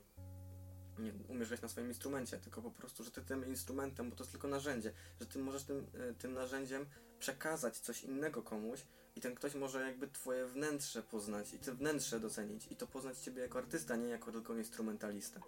nie, 1.02 1.12
umiesz 1.28 1.48
grać 1.48 1.62
na 1.62 1.68
swoim 1.68 1.88
instrumencie, 1.88 2.38
tylko 2.38 2.62
po 2.62 2.70
prostu, 2.70 3.04
że 3.04 3.10
ty 3.10 3.22
tym 3.22 3.46
instrumentem, 3.46 4.10
bo 4.10 4.16
to 4.16 4.24
jest 4.24 4.32
tylko 4.32 4.48
narzędzie, 4.48 4.92
że 5.20 5.26
ty 5.26 5.38
możesz 5.38 5.64
tym, 5.64 5.86
e, 6.10 6.14
tym 6.14 6.32
narzędziem 6.32 6.86
przekazać 7.18 7.78
coś 7.78 8.04
innego 8.04 8.42
komuś 8.42 8.84
i 9.16 9.20
ten 9.20 9.34
ktoś 9.34 9.54
może 9.54 9.80
jakby 9.80 10.08
twoje 10.08 10.46
wnętrze 10.46 11.02
poznać 11.02 11.54
i 11.54 11.58
ty 11.58 11.72
wnętrze 11.72 12.20
docenić 12.20 12.66
i 12.70 12.76
to 12.76 12.86
poznać 12.86 13.18
ciebie 13.18 13.42
jako 13.42 13.58
artysta, 13.58 13.96
nie 13.96 14.08
jako 14.08 14.32
tylko 14.32 14.54
instrumentalista. 14.54 15.40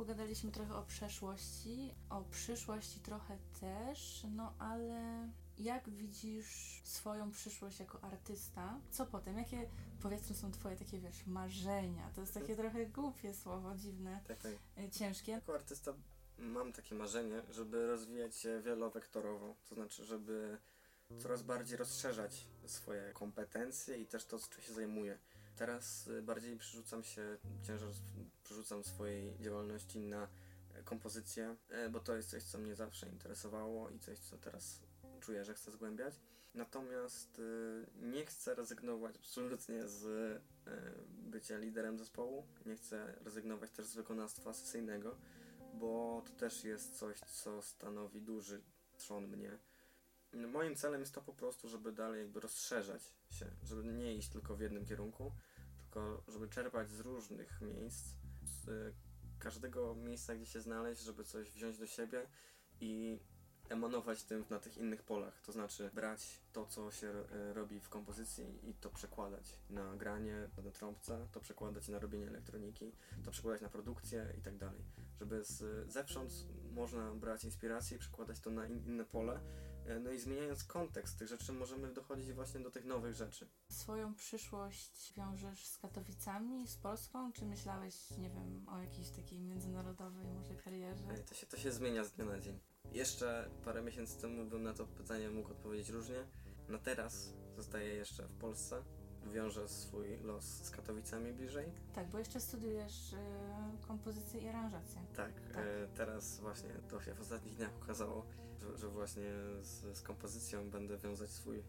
Pogadaliśmy 0.00 0.50
trochę 0.50 0.74
o 0.76 0.82
przeszłości, 0.82 1.94
o 2.10 2.22
przyszłości 2.30 3.00
trochę 3.00 3.38
też, 3.60 4.26
no 4.36 4.54
ale 4.58 5.28
jak 5.58 5.90
widzisz 5.90 6.80
swoją 6.84 7.30
przyszłość 7.30 7.80
jako 7.80 8.04
artysta? 8.04 8.80
Co 8.90 9.06
potem? 9.06 9.38
Jakie 9.38 9.68
powiedzmy 10.02 10.36
są 10.36 10.50
twoje 10.52 10.76
takie, 10.76 10.98
wiesz, 11.00 11.26
marzenia? 11.26 12.10
To 12.14 12.20
jest 12.20 12.34
takie 12.34 12.56
trochę 12.56 12.86
głupie 12.86 13.34
słowo, 13.34 13.74
dziwne, 13.74 14.20
Tak, 14.28 14.38
tak. 14.38 14.52
y, 14.78 14.90
ciężkie. 14.90 15.32
Jako 15.32 15.54
artysta 15.54 15.94
mam 16.38 16.72
takie 16.72 16.94
marzenie, 16.94 17.42
żeby 17.50 17.86
rozwijać 17.86 18.36
się 18.36 18.60
wielowektorowo, 18.60 19.54
to 19.68 19.74
znaczy, 19.74 20.04
żeby 20.04 20.58
coraz 21.18 21.42
bardziej 21.42 21.76
rozszerzać 21.76 22.46
swoje 22.66 23.12
kompetencje 23.12 23.98
i 23.98 24.06
też 24.06 24.24
to, 24.24 24.38
czym 24.38 24.62
się 24.62 24.72
zajmuję. 24.72 25.18
Teraz 25.60 26.06
y, 26.06 26.22
bardziej 26.22 26.56
przerzucam 26.56 27.04
się, 27.04 27.38
ciężar 27.62 27.88
przerzucam 28.44 28.84
swojej 28.84 29.38
działalności 29.40 29.98
na 29.98 30.28
e, 30.74 30.82
kompozycję, 30.82 31.56
e, 31.68 31.88
bo 31.88 32.00
to 32.00 32.16
jest 32.16 32.30
coś, 32.30 32.42
co 32.42 32.58
mnie 32.58 32.74
zawsze 32.74 33.08
interesowało 33.08 33.90
i 33.90 33.98
coś, 33.98 34.18
co 34.18 34.38
teraz 34.38 34.80
czuję, 35.20 35.44
że 35.44 35.54
chcę 35.54 35.70
zgłębiać. 35.70 36.14
Natomiast 36.54 37.38
y, 37.38 37.86
nie 38.02 38.26
chcę 38.26 38.54
rezygnować 38.54 39.16
absolutnie 39.16 39.88
z 39.88 40.04
y, 40.04 40.40
bycia 41.08 41.58
liderem 41.58 41.98
zespołu, 41.98 42.46
nie 42.66 42.76
chcę 42.76 43.14
rezygnować 43.24 43.70
też 43.70 43.86
z 43.86 43.94
wykonawstwa 43.94 44.52
sesyjnego, 44.52 45.16
bo 45.74 46.22
to 46.26 46.32
też 46.32 46.64
jest 46.64 46.98
coś, 46.98 47.20
co 47.20 47.62
stanowi 47.62 48.22
duży 48.22 48.62
trzon 48.96 49.26
mnie. 49.26 49.58
Moim 50.32 50.76
celem 50.76 51.00
jest 51.00 51.14
to 51.14 51.20
po 51.20 51.32
prostu, 51.32 51.68
żeby 51.68 51.92
dalej 51.92 52.20
jakby 52.20 52.40
rozszerzać 52.40 53.02
się, 53.30 53.46
żeby 53.62 53.84
nie 53.84 54.14
iść 54.14 54.28
tylko 54.28 54.56
w 54.56 54.60
jednym 54.60 54.86
kierunku, 54.86 55.32
tylko 55.90 56.22
żeby 56.28 56.48
czerpać 56.48 56.90
z 56.90 57.00
różnych 57.00 57.60
miejsc, 57.60 58.14
z 58.42 58.94
każdego 59.38 59.94
miejsca, 59.94 60.34
gdzie 60.34 60.46
się 60.46 60.60
znaleźć, 60.60 61.02
żeby 61.02 61.24
coś 61.24 61.50
wziąć 61.50 61.78
do 61.78 61.86
siebie 61.86 62.26
i 62.80 63.20
emanować 63.68 64.24
tym 64.24 64.44
na 64.50 64.58
tych 64.58 64.78
innych 64.78 65.02
polach, 65.02 65.42
to 65.42 65.52
znaczy 65.52 65.90
brać 65.94 66.40
to, 66.52 66.66
co 66.66 66.90
się 66.90 67.12
robi 67.52 67.80
w 67.80 67.88
kompozycji 67.88 68.70
i 68.70 68.74
to 68.74 68.90
przekładać 68.90 69.58
na 69.70 69.96
granie, 69.96 70.48
na 70.64 70.70
trąbce, 70.70 71.26
to 71.32 71.40
przekładać 71.40 71.88
na 71.88 71.98
robienie 71.98 72.28
elektroniki, 72.28 72.92
to 73.24 73.30
przekładać 73.30 73.60
na 73.60 73.68
produkcję 73.68 74.34
i 74.38 74.42
tak 74.42 74.56
dalej. 74.56 74.84
Żeby 75.20 75.44
z 75.44 75.90
zewsząd 75.92 76.32
można 76.72 77.14
brać 77.14 77.44
inspirację 77.44 77.96
i 77.96 78.00
przekładać 78.00 78.40
to 78.40 78.50
na 78.50 78.66
in, 78.66 78.84
inne 78.86 79.04
pole, 79.04 79.40
no 80.00 80.10
i 80.10 80.18
zmieniając 80.18 80.64
kontekst 80.64 81.18
tych 81.18 81.28
rzeczy 81.28 81.52
możemy 81.52 81.92
dochodzić 81.92 82.32
właśnie 82.32 82.60
do 82.60 82.70
tych 82.70 82.84
nowych 82.84 83.14
rzeczy. 83.14 83.48
Swoją 83.68 84.14
przyszłość 84.14 85.12
wiążesz 85.16 85.66
z 85.66 85.78
Katowicami, 85.78 86.68
z 86.68 86.76
Polską, 86.76 87.32
czy 87.32 87.44
myślałeś, 87.44 88.10
nie 88.10 88.30
wiem, 88.30 88.68
o 88.68 88.78
jakiejś 88.78 89.08
takiej 89.10 89.40
międzynarodowej 89.40 90.26
może 90.26 90.54
karierze? 90.54 91.04
E, 91.10 91.18
To 91.18 91.34
się, 91.34 91.46
to 91.46 91.56
się 91.56 91.72
zmienia 91.72 92.04
z 92.04 92.12
dnia 92.12 92.24
na 92.24 92.40
dzień. 92.40 92.58
Jeszcze 92.92 93.50
parę 93.64 93.82
miesięcy 93.82 94.20
temu 94.20 94.44
bym 94.46 94.62
na 94.62 94.74
to 94.74 94.86
pytanie 94.86 95.30
mógł 95.30 95.50
odpowiedzieć 95.50 95.88
różnie. 95.88 96.24
Na 96.68 96.78
teraz 96.78 97.32
zostaję 97.56 97.94
jeszcze 97.94 98.28
w 98.28 98.38
Polsce. 98.38 98.82
Wiążę 99.26 99.68
swój 99.68 100.16
los 100.22 100.44
z 100.44 100.70
Katowicami 100.70 101.32
bliżej. 101.32 101.72
Tak, 101.94 102.08
bo 102.08 102.18
jeszcze 102.18 102.40
studiujesz 102.40 103.12
y, 103.12 103.16
kompozycję 103.88 104.40
i 104.40 104.48
aranżację. 104.48 105.00
Tak, 105.16 105.32
Tak. 105.52 105.64
E, 105.66 105.86
teraz 105.94 106.40
właśnie 106.40 106.70
to 106.88 107.00
się 107.00 107.14
w 107.14 107.20
ostatnich 107.20 107.54
dniach 107.56 107.76
okazało, 107.82 108.26
że, 108.60 108.78
że 108.78 108.88
właśnie 108.88 109.30
z, 109.60 109.98
z 109.98 110.02
kompozycją 110.02 110.70
będę 110.70 110.98
wiązać 110.98 111.30
swój 111.30 111.58
e, 111.58 111.62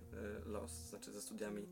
los, 0.46 0.72
znaczy 0.72 1.12
ze 1.12 1.22
studiami. 1.22 1.68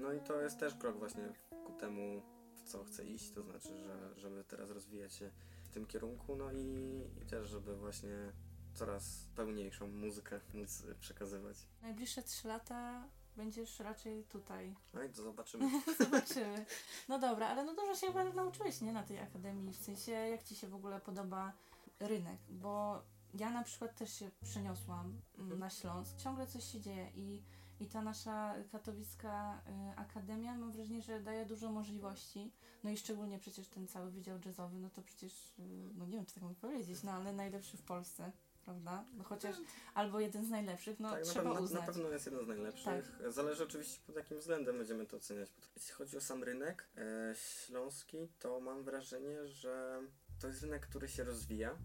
No 0.00 0.12
i 0.12 0.20
to 0.20 0.40
jest 0.40 0.58
też 0.58 0.74
krok 0.74 0.98
właśnie 0.98 1.32
ku 1.66 1.72
temu, 1.72 2.22
w 2.54 2.62
co 2.62 2.84
chcę 2.84 3.04
iść, 3.04 3.30
to 3.30 3.42
znaczy, 3.42 3.78
że, 3.78 4.14
żeby 4.16 4.44
teraz 4.44 4.70
rozwijać 4.70 5.14
się 5.14 5.30
w 5.64 5.70
tym 5.70 5.86
kierunku, 5.86 6.36
no 6.36 6.52
i, 6.52 7.02
i 7.22 7.26
też, 7.26 7.48
żeby 7.48 7.76
właśnie 7.76 8.32
coraz 8.74 9.28
pełniejszą 9.36 9.88
muzykę 9.88 10.40
móc 10.54 10.82
przekazywać. 11.00 11.56
Najbliższe 11.82 12.22
trzy 12.22 12.48
lata 12.48 13.08
będziesz 13.38 13.80
raczej 13.80 14.24
tutaj. 14.24 14.74
No 14.94 15.02
i 15.02 15.10
to 15.10 15.22
zobaczymy. 15.22 15.70
Zobaczymy. 16.04 16.66
No 17.08 17.18
dobra, 17.18 17.48
ale 17.48 17.64
no 17.64 17.74
dużo 17.74 17.94
się 17.94 18.06
chyba 18.06 18.24
nauczyłeś, 18.24 18.80
nie? 18.80 18.92
Na 18.92 19.02
tej 19.02 19.18
akademii. 19.18 19.72
W 19.72 19.76
sensie, 19.84 20.12
jak 20.12 20.42
Ci 20.42 20.56
się 20.56 20.68
w 20.68 20.74
ogóle 20.74 21.00
podoba 21.00 21.52
rynek? 22.00 22.38
Bo 22.48 23.02
ja 23.34 23.50
na 23.50 23.62
przykład 23.64 23.96
też 23.96 24.12
się 24.18 24.30
przeniosłam 24.44 25.06
mm, 25.06 25.22
Mhm. 25.38 25.60
na 25.60 25.70
Śląsk. 25.70 26.16
Ciągle 26.16 26.46
coś 26.46 26.64
się 26.72 26.80
dzieje 26.80 27.10
i, 27.14 27.42
i 27.80 27.86
ta 27.86 28.02
nasza 28.02 28.54
katowicka 28.72 29.62
y, 29.92 29.98
akademia, 29.98 30.54
mam 30.54 30.72
wrażenie, 30.72 31.02
że 31.02 31.20
daje 31.20 31.46
dużo 31.46 31.72
możliwości. 31.72 32.52
No 32.84 32.90
i 32.90 32.96
szczególnie 32.96 33.38
przecież 33.38 33.68
ten 33.68 33.88
cały 33.88 34.10
wydział 34.10 34.38
jazzowy, 34.44 34.78
no 34.78 34.90
to 34.90 35.02
przecież, 35.02 35.32
y, 35.58 35.62
no 35.94 36.06
nie 36.06 36.16
wiem, 36.16 36.26
czy 36.26 36.34
tak 36.34 36.42
mogę 36.42 36.54
powiedzieć, 36.54 37.02
no 37.02 37.12
ale 37.12 37.32
najlepszy 37.32 37.76
w 37.76 37.82
Polsce. 37.82 38.32
Prawda? 38.68 39.04
No 39.16 39.24
chociaż 39.24 39.56
albo 39.94 40.20
jeden 40.20 40.44
z 40.44 40.50
najlepszych, 40.50 41.00
no 41.00 41.10
tak, 41.10 41.24
na, 41.24 41.30
trzeba 41.30 41.54
na 41.54 41.60
uznać. 41.60 41.86
pewno 41.86 42.08
jest 42.08 42.26
jeden 42.26 42.44
z 42.44 42.48
najlepszych. 42.48 43.12
Zależy 43.28 43.64
oczywiście 43.64 44.00
pod 44.06 44.16
jakim 44.16 44.38
względem 44.38 44.78
będziemy 44.78 45.06
to 45.06 45.16
oceniać. 45.16 45.48
Jeśli 45.76 45.92
chodzi 45.92 46.16
o 46.16 46.20
sam 46.20 46.44
rynek 46.44 46.88
e, 46.96 47.34
śląski, 47.34 48.28
to 48.38 48.60
mam 48.60 48.84
wrażenie, 48.84 49.46
że 49.46 50.00
to 50.40 50.46
jest 50.46 50.62
rynek, 50.62 50.86
który 50.86 51.08
się 51.08 51.24
rozwija, 51.24 51.76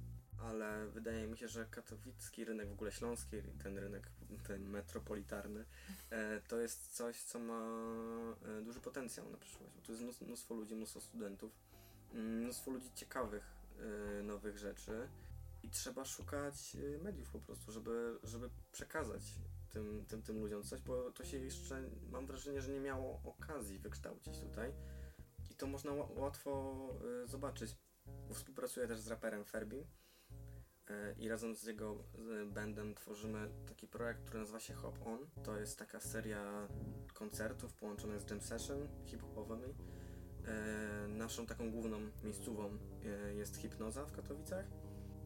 ale 0.42 0.88
wydaje 0.88 1.28
mi 1.28 1.38
się, 1.38 1.48
że 1.48 1.66
katowicki 1.66 2.46
rynek, 2.46 2.70
w 2.70 2.74
ogóle 2.74 2.92
śląski, 2.92 3.38
ten 3.64 3.78
rynek 3.78 4.12
ten 4.48 4.70
metropolitarny, 4.70 5.66
e, 6.10 6.42
to 6.48 6.60
jest 6.60 6.88
coś, 6.88 7.22
co 7.22 7.40
ma 7.40 7.62
e, 8.60 8.62
duży 8.62 8.80
potencjał 8.80 9.30
na 9.30 9.38
przyszłość. 9.38 9.74
Bo 9.76 9.82
tu 9.82 9.92
jest 9.92 10.04
mnóstwo, 10.04 10.26
mnóstwo 10.26 10.56
ludzi, 10.56 10.76
mnóstwo 10.76 11.02
studentów, 11.02 11.52
mm, 12.14 12.40
mnóstwo 12.40 12.72
ludzi 12.72 12.90
ciekawych 12.96 13.44
e, 14.20 14.24
nowych 14.24 14.58
rzeczy 14.58 15.08
i 15.64 15.70
trzeba 15.70 16.06
szukać 16.06 16.76
y, 16.76 17.00
mediów 17.04 17.32
po 17.32 17.40
prostu, 17.40 17.72
żeby, 17.72 18.20
żeby 18.24 18.50
przekazać 18.72 19.22
tym, 19.70 20.06
tym, 20.06 20.22
tym 20.22 20.40
ludziom 20.40 20.64
coś, 20.64 20.82
bo 20.82 21.12
to 21.12 21.24
się 21.24 21.38
jeszcze, 21.38 21.90
mam 22.12 22.28
wrażenie, 22.28 22.62
że 22.62 22.72
nie 22.72 22.80
miało 22.80 23.22
okazji 23.24 23.80
wykształcić 23.80 24.40
tutaj 24.40 24.74
i 25.50 25.56
to 25.56 25.68
można 25.68 25.92
ła- 25.92 26.18
łatwo 26.18 26.76
y, 27.24 27.28
zobaczyć. 27.28 27.78
Współpracuję 28.34 28.88
też 28.88 29.00
z 29.00 29.08
raperem 29.08 29.46
Ferbi 29.46 29.78
y, 29.78 29.84
i 31.18 31.30
razem 31.30 31.56
z 31.56 31.64
jego 31.64 32.04
bandem 32.46 32.96
tworzymy 32.96 33.50
taki 33.68 33.88
projekt, 33.88 34.22
który 34.26 34.40
nazywa 34.40 34.60
się 34.60 34.74
Hop 34.74 35.08
On. 35.08 35.20
To 35.44 35.58
jest 35.58 35.80
taka 35.80 36.00
seria 36.00 36.68
koncertów 37.14 37.74
połączonych 37.74 38.22
z 38.22 38.30
jam 38.30 38.42
session 38.42 38.88
hip-hopowymi. 39.06 39.74
Naszą 41.08 41.46
taką 41.46 41.72
główną 41.72 42.00
miejscówą 42.24 42.78
e, 43.06 43.34
jest 43.34 43.58
Hipnoza 43.58 44.06
w 44.06 44.12
Katowicach 44.12 44.66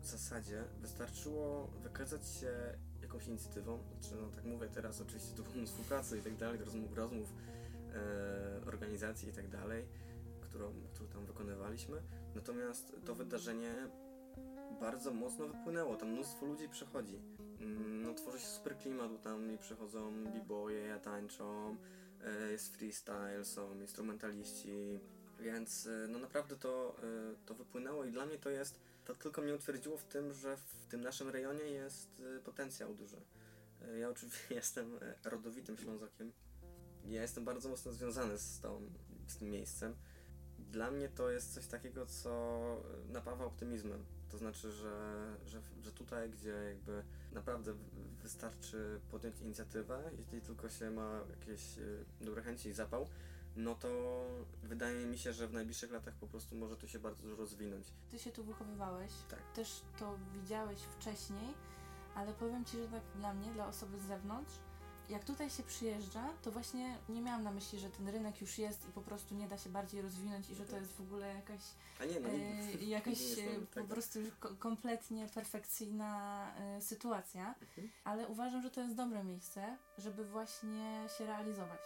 w 0.01 0.05
zasadzie 0.05 0.63
wystarczyło 0.81 1.67
wykazać 1.83 2.27
się 2.27 2.77
jakąś 3.01 3.27
inicjatywą, 3.27 3.79
znaczy 3.91 4.15
no 4.21 4.27
tak 4.35 4.45
mówię 4.45 4.67
teraz 4.73 5.01
oczywiście 5.01 5.35
tu 5.35 5.43
było 5.43 5.65
współpracy 5.65 6.17
i 6.17 6.21
tak 6.21 6.35
dalej, 6.35 6.59
rozmów, 6.59 6.93
rozmów 6.97 7.33
e, 7.93 8.65
organizacji 8.67 9.29
i 9.29 9.33
tak 9.33 9.47
dalej, 9.49 9.85
którą, 10.41 10.73
którą 10.93 11.09
tam 11.09 11.25
wykonywaliśmy, 11.25 12.01
natomiast 12.35 12.95
to 13.05 13.15
wydarzenie 13.15 13.73
bardzo 14.79 15.13
mocno 15.13 15.47
wypłynęło, 15.47 15.95
tam 15.95 16.09
mnóstwo 16.09 16.45
ludzi 16.45 16.69
przychodzi, 16.69 17.21
Mm, 17.61 18.01
no 18.01 18.13
tworzy 18.13 18.39
się 18.39 18.47
super 18.47 18.77
klimat, 18.77 19.11
bo 19.11 19.17
tam 19.17 19.57
przychodzą 19.57 20.23
b-boye, 20.23 20.99
tańczą, 21.03 21.77
e, 22.23 22.51
jest 22.51 22.77
freestyle, 22.77 23.45
są 23.45 23.79
instrumentaliści, 23.79 24.99
więc 25.39 25.87
e, 25.87 26.07
no 26.07 26.19
naprawdę 26.19 26.55
to, 26.55 26.95
e, 27.03 27.35
to 27.45 27.53
wypłynęło 27.53 28.05
i 28.05 28.11
dla 28.11 28.25
mnie 28.25 28.37
to 28.37 28.49
jest 28.49 28.79
to 29.07 29.15
tylko 29.15 29.41
mnie 29.41 29.55
utwierdziło 29.55 29.97
w 29.97 30.03
tym, 30.03 30.33
że 30.33 30.57
w 30.57 30.85
tym 30.89 31.01
naszym 31.01 31.29
rejonie 31.29 31.63
jest 31.63 32.19
y, 32.19 32.39
potencjał 32.39 32.95
duży. 32.95 33.17
Y, 33.81 33.99
Ja 33.99 34.09
oczywiście 34.09 34.55
jestem 34.55 34.95
y, 34.95 35.15
rodowitym 35.29 35.77
Ślązakiem. 35.77 36.31
Ja 37.05 37.21
jestem 37.21 37.45
bardzo 37.45 37.69
mocno 37.69 37.93
związany 37.93 38.37
z, 38.37 38.59
tą, 38.59 38.81
z 39.27 39.37
tym 39.37 39.49
miejscem. 39.49 39.95
Dla 40.59 40.91
mnie 40.91 41.09
to 41.09 41.29
jest 41.29 41.53
coś 41.53 41.67
takiego, 41.67 42.05
co 42.05 42.83
napawa 43.09 43.45
optymizmem. 43.45 44.05
To 44.29 44.37
znaczy, 44.37 44.71
że, 44.71 45.35
że, 45.45 45.61
że 45.81 45.91
tutaj, 45.91 46.29
gdzie 46.29 46.49
jakby 46.49 47.03
naprawdę 47.31 47.73
wystarczy 48.23 49.01
podjąć 49.11 49.41
inicjatywę, 49.41 50.11
jeśli 50.17 50.41
tylko 50.41 50.69
się 50.69 50.91
ma 50.91 51.21
jakieś 51.29 51.77
y, 51.77 52.05
dobre 52.21 52.41
chęci 52.41 52.69
i 52.69 52.73
zapał, 52.73 53.07
no 53.57 53.75
to 53.75 53.87
wydaje 54.63 55.05
mi 55.05 55.17
się, 55.17 55.33
że 55.33 55.47
w 55.47 55.53
najbliższych 55.53 55.91
latach 55.91 56.13
po 56.15 56.27
prostu 56.27 56.55
może 56.55 56.77
to 56.77 56.87
się 56.87 56.99
bardzo 56.99 57.23
dużo 57.23 57.35
rozwinąć. 57.35 57.87
Ty 58.11 58.19
się 58.19 58.31
tu 58.31 58.43
wychowywałeś, 58.43 59.11
Tak. 59.29 59.39
też 59.55 59.81
to 59.99 60.17
widziałeś 60.33 60.79
wcześniej, 60.81 61.53
ale 62.15 62.33
powiem 62.33 62.65
Ci, 62.65 62.77
że 62.77 62.87
tak 62.87 63.01
dla 63.15 63.33
mnie, 63.33 63.51
dla 63.51 63.67
osoby 63.67 63.97
z 63.99 64.01
zewnątrz, 64.01 64.53
jak 65.09 65.23
tutaj 65.25 65.49
się 65.49 65.63
przyjeżdża, 65.63 66.29
to 66.43 66.51
właśnie 66.51 66.97
nie 67.09 67.21
miałam 67.21 67.43
na 67.43 67.51
myśli, 67.51 67.79
że 67.79 67.89
ten 67.89 68.09
rynek 68.09 68.41
już 68.41 68.57
jest 68.57 68.89
i 68.89 68.91
po 68.91 69.01
prostu 69.01 69.35
nie 69.35 69.47
da 69.47 69.57
się 69.57 69.69
bardziej 69.69 70.01
rozwinąć 70.01 70.49
i 70.49 70.55
że 70.55 70.65
to 70.65 70.77
jest 70.77 70.91
w 70.91 71.01
ogóle 71.01 71.33
jakaś, 71.33 71.61
A 72.01 72.05
nie, 72.05 72.19
no 72.19 72.29
e, 72.29 72.73
jakaś 72.97 73.19
nie 73.37 73.43
e, 73.43 73.49
znam 73.51 73.67
po 73.67 73.83
prostu 73.83 74.19
już 74.19 74.31
ko- 74.39 74.55
kompletnie 74.59 75.27
perfekcyjna 75.27 76.51
e, 76.59 76.81
sytuacja, 76.81 77.55
Mhm. 77.61 77.89
ale 78.03 78.27
uważam, 78.27 78.61
że 78.61 78.71
to 78.71 78.81
jest 78.81 78.95
dobre 78.95 79.23
miejsce, 79.23 79.77
żeby 79.97 80.25
właśnie 80.25 81.05
się 81.17 81.25
realizować. 81.25 81.79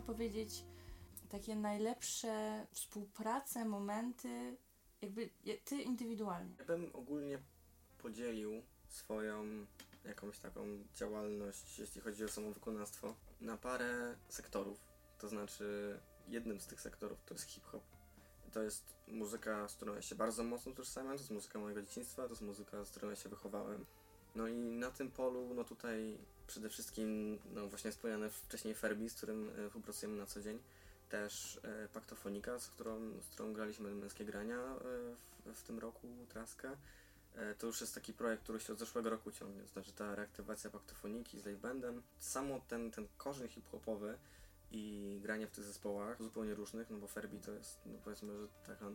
Miała 0.00 0.06
powiedzieć 0.06 0.64
takie 1.28 1.56
najlepsze 1.56 2.66
współprace, 2.70 3.64
momenty, 3.64 4.56
jakby 5.02 5.30
ty 5.64 5.82
indywidualnie. 5.82 6.54
Ja 6.58 6.64
bym 6.64 6.90
ogólnie 6.92 7.38
podzielił 7.98 8.62
swoją 8.88 9.66
jakąś 10.04 10.38
taką 10.38 10.62
działalność, 10.94 11.78
jeśli 11.78 12.00
chodzi 12.00 12.24
o 12.24 12.28
samowykonawstwo, 12.28 13.14
na 13.40 13.56
parę 13.56 14.16
sektorów. 14.28 14.78
To 15.18 15.28
znaczy, 15.28 16.00
jednym 16.28 16.60
z 16.60 16.66
tych 16.66 16.80
sektorów 16.80 17.24
to 17.24 17.34
jest 17.34 17.44
hip-hop. 17.44 17.82
To 18.52 18.62
jest 18.62 18.96
muzyka, 19.06 19.68
z 19.68 19.76
którą 19.76 19.94
ja 19.94 20.02
się 20.02 20.14
bardzo 20.14 20.44
mocno 20.44 20.72
utożsamiam, 20.72 21.12
to 21.12 21.18
jest 21.18 21.30
muzyka 21.30 21.58
mojego 21.58 21.82
dzieciństwa, 21.82 22.22
to 22.22 22.28
jest 22.28 22.42
muzyka, 22.42 22.84
z 22.84 22.90
którą 22.90 23.10
ja 23.10 23.16
się 23.16 23.28
wychowałem. 23.28 23.86
No 24.34 24.48
i 24.48 24.54
na 24.54 24.90
tym 24.90 25.10
polu, 25.10 25.54
no 25.54 25.64
tutaj 25.64 26.18
przede 26.50 26.68
wszystkim, 26.68 27.38
no 27.54 27.68
właśnie 27.68 27.90
wspomniane 27.90 28.30
wcześniej 28.30 28.74
Ferbi, 28.74 29.10
z 29.10 29.14
którym 29.14 29.50
e, 29.58 29.66
współpracujemy 29.66 30.18
na 30.18 30.26
co 30.26 30.40
dzień. 30.40 30.58
Też 31.08 31.60
e, 31.62 31.88
Paktofonika, 31.88 32.58
z 32.58 32.68
którą, 32.68 33.20
z 33.20 33.28
którą 33.28 33.52
graliśmy 33.52 33.94
męskie 33.94 34.24
grania 34.24 34.56
e, 34.56 34.78
w, 35.46 35.54
w 35.54 35.62
tym 35.62 35.78
roku, 35.78 36.08
Traskę. 36.28 36.76
To 37.58 37.66
już 37.66 37.80
jest 37.80 37.94
taki 37.94 38.12
projekt, 38.12 38.42
który 38.42 38.60
się 38.60 38.72
od 38.72 38.78
zeszłego 38.78 39.10
roku 39.10 39.32
ciągnie, 39.32 39.66
znaczy 39.66 39.92
ta 39.92 40.14
reaktywacja 40.14 40.70
paktofoniki 40.70 41.40
z 41.40 41.46
live 41.46 41.60
bandem. 41.60 42.02
Samo 42.18 42.60
ten, 42.68 42.90
ten 42.90 43.08
korzeń 43.16 43.48
hip-hopowy 43.48 44.18
i 44.70 45.18
granie 45.22 45.46
w 45.46 45.50
tych 45.50 45.64
zespołach 45.64 46.22
zupełnie 46.22 46.54
różnych, 46.54 46.90
no 46.90 46.98
bo 46.98 47.06
Ferbi 47.06 47.38
to 47.38 47.52
jest, 47.52 47.80
no 47.86 47.98
powiedzmy, 48.04 48.40
że 48.40 48.48
taka 48.66 48.86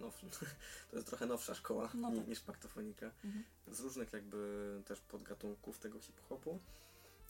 now, 0.00 0.14
to 0.90 0.96
jest 0.96 1.08
trochę 1.08 1.26
nowsza 1.26 1.54
szkoła 1.54 1.90
No 1.94 2.12
tak. 2.12 2.28
niż 2.28 2.40
paktofonika. 2.40 3.10
Mhm. 3.24 3.44
Z 3.68 3.80
różnych 3.80 4.12
jakby 4.12 4.82
też 4.86 5.00
podgatunków 5.00 5.78
tego 5.78 6.00
hip-hopu. 6.00 6.58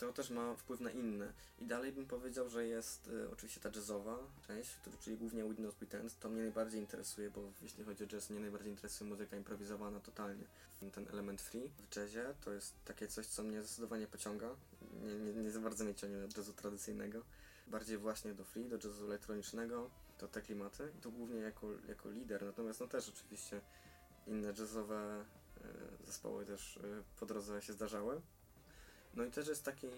To 0.00 0.12
też 0.12 0.30
ma 0.30 0.54
wpływ 0.54 0.80
na 0.80 0.90
inne. 0.90 1.32
I 1.58 1.66
dalej 1.66 1.92
bym 1.92 2.06
powiedział, 2.06 2.48
że 2.48 2.66
jest 2.66 3.08
y, 3.08 3.30
oczywiście 3.30 3.60
ta 3.60 3.70
jazzowa 3.74 4.18
część, 4.46 4.70
czyli 5.00 5.16
głównie 5.16 5.44
Witness 5.44 5.74
Pretend. 5.74 6.18
To 6.20 6.28
mnie 6.28 6.42
najbardziej 6.42 6.80
interesuje, 6.80 7.30
bo 7.30 7.52
jeśli 7.62 7.84
chodzi 7.84 8.04
o 8.04 8.06
jazz, 8.06 8.30
mnie 8.30 8.40
najbardziej 8.40 8.70
interesuje 8.70 9.10
muzyka 9.10 9.36
improwizowana 9.36 10.00
totalnie. 10.00 10.44
Ten 10.92 11.08
element 11.08 11.42
free 11.42 11.70
w 11.90 11.96
jazzie 11.96 12.34
to 12.44 12.52
jest 12.52 12.74
takie 12.84 13.08
coś, 13.08 13.26
co 13.26 13.42
mnie 13.42 13.62
zdecydowanie 13.62 14.06
pociąga. 14.06 14.48
Nie, 15.02 15.14
nie, 15.14 15.32
nie 15.42 15.50
za 15.50 15.60
bardzo 15.60 15.84
mnie 15.84 15.94
ciągnie 15.94 16.18
do 16.18 16.40
jazzu 16.40 16.52
tradycyjnego. 16.52 17.22
Bardziej 17.66 17.98
właśnie 17.98 18.34
do 18.34 18.44
free, 18.44 18.68
do 18.68 18.76
jazzu 18.76 19.04
elektronicznego, 19.04 19.90
to 20.20 20.28
te 20.28 20.42
klimaty. 20.42 20.92
I 20.98 21.00
to 21.00 21.10
głównie 21.10 21.40
jako, 21.40 21.66
jako 21.88 22.10
lider. 22.10 22.44
Natomiast 22.44 22.80
no 22.80 22.86
też 22.86 23.08
oczywiście 23.08 23.60
inne 24.26 24.48
jazzowe 24.48 25.24
e, 25.60 26.06
zespoły 26.06 26.46
też 26.46 26.76
e, 26.76 26.80
po 27.20 27.26
drodze 27.26 27.62
się 27.62 27.72
zdarzały. 27.72 28.20
No 29.14 29.24
i 29.24 29.30
też 29.30 29.48
jest 29.48 29.64
taki 29.64 29.86
e, 29.86 29.92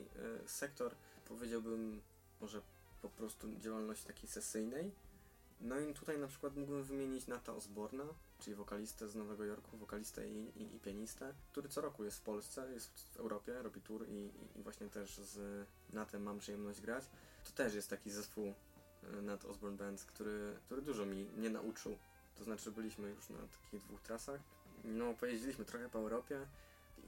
sektor, 0.46 0.94
powiedziałbym, 1.28 2.02
może 2.40 2.62
po 3.02 3.08
prostu 3.08 3.56
działalności 3.56 4.06
takiej 4.06 4.28
sesyjnej. 4.28 4.92
No 5.60 5.80
i 5.80 5.94
tutaj 5.94 6.18
na 6.18 6.26
przykład 6.26 6.56
mógłbym 6.56 6.84
wymienić 6.84 7.26
Nata 7.26 7.54
Osborna, 7.54 8.04
czyli 8.38 8.56
wokalistę 8.56 9.08
z 9.08 9.14
Nowego 9.14 9.44
Jorku, 9.44 9.76
wokalistę 9.76 10.28
i, 10.28 10.62
i, 10.62 10.74
i 10.76 10.80
pianistę, 10.80 11.34
który 11.52 11.68
co 11.68 11.80
roku 11.80 12.04
jest 12.04 12.18
w 12.18 12.22
Polsce, 12.22 12.72
jest 12.72 12.90
w 12.90 13.16
Europie, 13.16 13.62
robi 13.62 13.80
tour 13.80 14.08
i, 14.08 14.30
i, 14.56 14.62
właśnie 14.62 14.88
też 14.88 15.18
z 15.18 15.66
Natem 15.92 16.22
mam 16.22 16.38
przyjemność 16.38 16.80
grać. 16.80 17.04
To 17.44 17.50
też 17.50 17.74
jest 17.74 17.90
taki 17.90 18.10
zespół 18.10 18.54
Nat 19.22 19.44
Osborne 19.44 19.76
Band, 19.76 20.04
który, 20.04 20.56
który 20.66 20.82
dużo 20.82 21.06
mi 21.06 21.24
mnie 21.24 21.50
nauczył. 21.50 21.96
To 22.38 22.44
znaczy 22.44 22.70
byliśmy 22.70 23.08
już 23.10 23.28
na 23.28 23.38
takich 23.38 23.80
dwóch 23.80 24.00
trasach. 24.00 24.40
No, 24.84 25.14
pojeździliśmy 25.14 25.64
trochę 25.64 25.88
po 25.88 25.98
Europie 25.98 26.46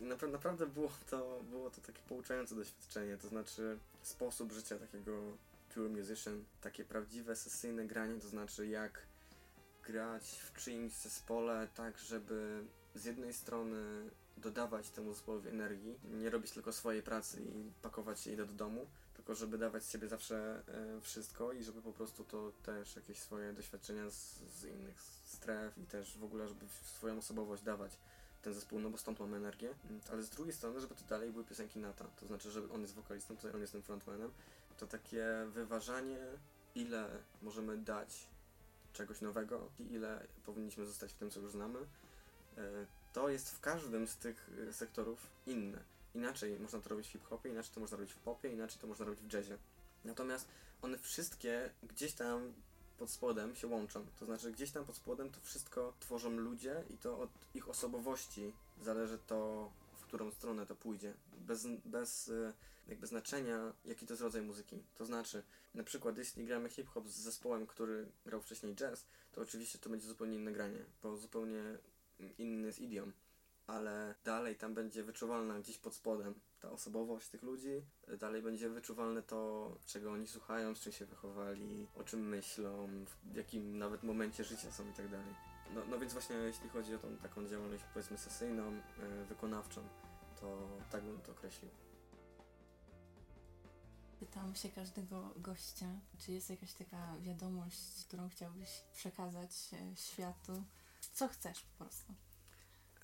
i 0.01 0.05
napra- 0.05 0.33
naprawdę 0.33 0.67
było 0.67 0.91
to, 1.11 1.41
było 1.51 1.71
to 1.71 1.81
takie 1.81 2.03
pouczające 2.09 2.55
doświadczenie. 2.55 3.17
To 3.17 3.29
znaczy 3.29 3.79
sposób 4.03 4.53
życia 4.53 4.79
takiego 4.79 5.13
pure 5.75 5.89
musician, 5.89 6.45
takie 6.61 6.85
prawdziwe 6.85 7.37
sesyjne 7.37 7.87
granie, 7.87 8.21
to 8.21 8.29
znaczy 8.29 8.67
jak 8.67 9.07
grać 9.83 10.25
w 10.25 10.63
czyimś 10.63 10.93
zespole 10.93 11.69
tak, 11.75 11.99
żeby 11.99 12.65
z 12.95 13.05
jednej 13.05 13.33
strony 13.33 14.11
dodawać 14.37 14.91
temu 14.91 15.13
zespołowi 15.13 15.49
energii, 15.49 15.99
nie 16.05 16.31
robić 16.31 16.51
tylko 16.51 16.73
swojej 16.73 17.03
pracy 17.03 17.41
i 17.41 17.73
pakować 17.83 18.27
jej 18.27 18.37
do 18.37 18.47
domu, 18.47 18.87
tylko 19.25 19.35
żeby 19.35 19.59
dawać 19.59 19.85
z 19.85 19.91
siebie 19.91 20.09
zawsze 20.09 20.63
e, 20.69 21.01
wszystko 21.01 21.53
i 21.53 21.65
żeby 21.65 21.83
po 21.83 21.93
prostu 21.93 22.25
to 22.25 22.53
też 22.63 22.97
jakieś 22.97 23.19
swoje 23.19 23.53
doświadczenia 23.53 24.11
z, 24.11 24.41
z 24.61 24.65
innych 24.65 25.03
stref 25.25 25.79
i 25.79 25.87
też 25.87 26.19
w 26.19 26.25
ogóle, 26.25 26.49
żeby 26.49 26.67
swoją 26.83 27.19
osobowość 27.19 27.63
dawać 27.63 27.99
ten 28.43 28.55
zespół, 28.55 28.81
no 28.81 28.91
bo 28.91 28.99
stąd 28.99 29.21
mamy 29.21 29.37
energię, 29.37 29.75
Mm, 29.85 30.01
ale 30.13 30.23
z 30.23 30.31
drugiej 30.31 30.55
strony, 30.55 30.81
żeby 30.81 30.95
to 30.95 31.05
dalej 31.05 31.33
były 31.33 31.45
piosenki 31.45 31.79
Nata, 31.79 32.05
to 32.21 32.27
znaczy, 32.27 32.51
że 32.51 32.71
on 32.71 32.81
jest 32.81 32.95
wokalistą, 32.95 33.37
tutaj 33.37 33.53
on 33.55 33.61
jest 33.61 33.73
tym 33.73 33.83
frontmanem, 33.83 34.33
to 34.79 34.87
takie 34.87 35.27
wyważanie, 35.49 36.19
ile 36.75 37.09
możemy 37.43 37.79
dać 37.79 38.27
czegoś 38.93 39.21
nowego 39.21 39.69
i 39.79 39.93
ile 39.93 40.27
powinniśmy 40.47 40.87
zostać 40.87 41.13
w 41.13 41.17
tym, 41.17 41.31
co 41.31 41.41
już 41.41 41.53
znamy, 41.53 41.79
e, 42.57 42.87
to 43.13 43.29
jest 43.29 43.51
w 43.51 43.61
każdym 43.61 44.09
z 44.09 44.17
tych 44.17 44.51
e, 44.69 44.73
sektorów 44.73 45.27
inne. 45.47 45.94
Inaczej 46.14 46.61
można 46.61 46.81
to 46.81 46.88
robić 46.88 47.07
w 47.07 47.11
hip-hopie, 47.11 47.48
inaczej 47.48 47.74
to 47.74 47.81
można 47.81 47.96
robić 47.96 48.12
w 48.12 48.18
popie, 48.18 48.53
inaczej 48.53 48.81
to 48.81 48.87
można 48.87 49.05
robić 49.05 49.20
w 49.20 49.33
jazzie. 49.33 49.59
Natomiast 50.05 50.48
one 50.83 50.98
wszystkie 50.98 51.70
gdzieś 51.83 52.12
tam 52.12 52.53
pod 52.98 53.11
spodem 53.11 53.54
się 53.54 53.67
łączą. 53.67 54.06
To 54.19 54.27
znaczy 54.27 54.52
gdzieś 54.52 54.71
tam 54.71 54.85
pod 54.85 54.96
spodem 54.96 55.31
to 55.31 55.40
wszystko 55.40 55.94
tworzą 56.00 56.31
ludzie 56.31 56.85
i 56.90 56.98
to 56.98 57.19
od 57.19 57.31
ich 57.54 57.69
osobowości 57.69 58.52
zależy 58.83 59.19
to, 59.27 59.71
w 59.94 60.02
którą 60.02 60.31
stronę 60.31 60.67
to 60.67 60.75
pójdzie. 60.75 61.15
Bez, 61.38 61.67
bez 61.85 62.29
e, 62.29 62.52
jakby 62.88 63.06
znaczenia, 63.06 63.73
jaki 63.85 64.06
to 64.06 64.12
jest 64.12 64.23
rodzaj 64.23 64.42
muzyki. 64.42 64.83
To 64.94 65.04
znaczy, 65.04 65.42
na 65.75 65.83
przykład 65.83 66.19
jeśli 66.19 66.46
gramy 66.46 66.69
hip-hop 66.69 67.08
z 67.08 67.17
zespołem, 67.17 67.67
który 67.67 68.06
grał 68.27 68.40
wcześniej 68.40 68.75
jazz, 68.75 69.06
to 69.33 69.40
oczywiście 69.40 69.79
to 69.79 69.90
będzie 69.90 70.06
zupełnie 70.06 70.37
inne 70.37 70.52
granie, 70.52 70.85
bo 71.02 71.17
zupełnie 71.17 71.62
inny 72.38 72.67
jest 72.67 72.81
idiom. 72.81 73.12
Ale 73.67 74.15
dalej 74.25 74.56
tam 74.56 74.75
będzie 74.75 75.02
wyczuwalna 75.02 75.58
gdzieś 75.58 75.79
pod 75.79 75.94
spodem 75.94 76.35
ta 76.60 76.71
osobowość 76.71 77.29
tych 77.29 77.42
ludzi, 77.42 77.83
dalej 78.19 78.42
będzie 78.42 78.69
wyczuwalne 78.69 79.23
to, 79.23 79.71
czego 79.87 80.12
oni 80.12 80.27
słuchają, 80.27 80.75
z 80.75 80.81
czym 80.81 80.92
się 80.92 81.06
wychowali, 81.06 81.87
o 81.94 82.04
czym 82.04 82.29
myślą, 82.29 82.88
w 83.25 83.37
jakim 83.37 83.79
nawet 83.79 84.02
momencie 84.02 84.44
życia 84.44 84.73
są 84.73 84.90
i 84.90 84.92
tak 84.92 85.08
dalej. 85.08 85.35
No, 85.75 85.81
no 85.90 85.98
więc 85.98 86.12
właśnie 86.12 86.37
jeśli 86.37 86.69
chodzi 86.69 86.94
o 86.94 86.98
tą 86.98 87.17
taką 87.17 87.46
działalność 87.46 87.85
powiedzmy 87.92 88.19
sesyjną, 88.19 88.62
e, 88.62 89.25
wykonawczą, 89.25 89.88
to 90.40 90.69
tak 90.90 91.04
bym 91.04 91.21
to 91.21 91.33
określił. 91.33 91.71
Pytam 94.21 94.54
się 94.54 94.69
każdego 94.69 95.35
gościa, 95.37 95.87
czy 96.19 96.33
jest 96.33 96.50
jakaś 96.50 96.73
taka 96.73 97.17
wiadomość, 97.21 98.04
którą 98.08 98.29
chciałbyś 98.29 98.83
przekazać 98.94 99.50
e, 99.73 99.96
światu. 99.96 100.65
Co 101.12 101.29
chcesz 101.29 101.60
po 101.60 101.85
prostu. 101.85 102.15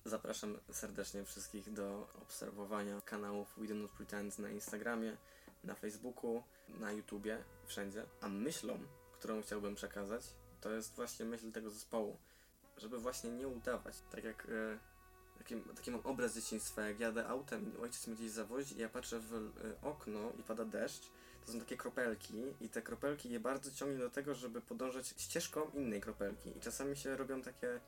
Zapraszam 0.05 0.57
serdecznie 0.71 1.23
wszystkich 1.25 1.73
do 1.73 2.07
obserwowania 2.21 3.01
kanałów 3.01 3.53
We 3.57 3.67
Do 3.67 3.75
Not 3.75 3.91
Pretend 3.91 4.39
na 4.39 4.49
Instagramie, 4.49 5.17
na 5.63 5.75
Facebooku, 5.75 6.43
na 6.69 6.91
YouTubie, 6.91 7.43
wszędzie. 7.65 8.05
A 8.21 8.29
myślą, 8.29 8.79
którą 9.13 9.41
chciałbym 9.41 9.75
przekazać, 9.75 10.23
to 10.61 10.71
jest 10.71 10.95
właśnie 10.95 11.25
myśl 11.25 11.51
tego 11.51 11.69
zespołu, 11.69 12.17
żeby 12.77 12.97
właśnie 12.97 13.31
nie 13.31 13.47
udawać. 13.47 13.95
Tak 14.11 14.23
jak 14.23 14.47
e, 14.49 14.77
taki, 15.37 15.55
taki 15.75 15.91
mam 15.91 16.01
obraz 16.03 16.35
dzieciństwa, 16.35 16.81
jak 16.81 16.99
jadę 16.99 17.27
autem 17.27 17.71
ojciec 17.81 18.07
mnie 18.07 18.15
gdzieś 18.15 18.31
zawozi 18.31 18.75
i 18.75 18.79
ja 18.79 18.89
patrzę 18.89 19.19
w 19.19 19.33
e, 19.33 19.81
okno 19.81 20.31
i 20.39 20.43
pada 20.43 20.65
deszcz, 20.65 21.03
to 21.45 21.51
są 21.51 21.59
takie 21.59 21.77
kropelki 21.77 22.43
i 22.61 22.69
te 22.69 22.81
kropelki 22.81 23.29
je 23.29 23.39
bardzo 23.39 23.71
ciągnie 23.71 23.99
do 23.99 24.09
tego, 24.09 24.35
żeby 24.35 24.61
podążać 24.61 25.07
ścieżką 25.17 25.69
innej 25.73 26.01
kropelki 26.01 26.57
i 26.57 26.59
czasami 26.59 26.97
się 26.97 27.17
robią 27.17 27.41
takie 27.41 27.79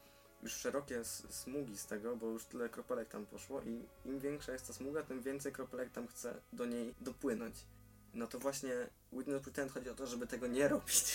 już 0.43 0.53
szerokie 0.53 1.05
smugi 1.29 1.77
z 1.77 1.85
tego, 1.85 2.15
bo 2.15 2.27
już 2.27 2.45
tyle 2.45 2.69
kropelek 2.69 3.09
tam 3.09 3.25
poszło 3.25 3.61
i 3.61 3.85
im 4.05 4.19
większa 4.19 4.51
jest 4.51 4.67
ta 4.67 4.73
smuga, 4.73 5.03
tym 5.03 5.21
więcej 5.21 5.51
kropelek 5.51 5.91
tam 5.91 6.07
chce 6.07 6.41
do 6.53 6.65
niej 6.65 6.93
dopłynąć. 7.01 7.55
No 8.13 8.27
to 8.27 8.39
właśnie 8.39 8.71
Witness 9.13 9.41
Pretend 9.41 9.71
chodzi 9.71 9.89
o 9.89 9.95
to, 9.95 10.07
żeby 10.07 10.27
tego 10.27 10.47
nie 10.47 10.67
robić. 10.67 11.05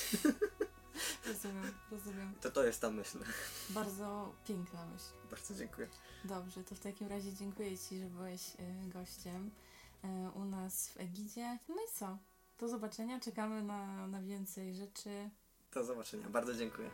Rozumiem, 1.27 1.73
rozumiem. 1.91 2.35
To 2.41 2.51
to 2.51 2.65
jest 2.65 2.81
ta 2.81 2.91
myśl. 2.91 3.19
Bardzo 3.71 4.35
piękna 4.47 4.87
myśl. 4.87 5.05
Bardzo 5.31 5.55
dziękuję. 5.55 5.89
Dobrze, 6.25 6.65
to 6.65 6.75
w 6.75 6.81
takim 6.81 7.09
razie 7.09 7.35
dziękuję 7.35 7.79
Ci, 7.79 7.99
że 7.99 8.07
byłeś 8.07 8.41
e, 8.59 8.89
gościem 8.89 9.51
e, 10.05 10.31
u 10.35 10.45
nas 10.45 10.89
w 10.89 11.01
Egidzie. 11.01 11.59
No 11.69 11.75
i 11.75 11.95
co? 11.95 12.19
Do 12.59 12.69
zobaczenia, 12.69 13.21
czekamy 13.21 13.63
na, 13.63 14.07
na 14.07 14.23
więcej 14.23 14.75
rzeczy. 14.75 15.31
Do 15.75 15.85
zobaczenia. 15.85 16.29
Bardzo 16.29 16.55
dziękuję. 16.55 16.91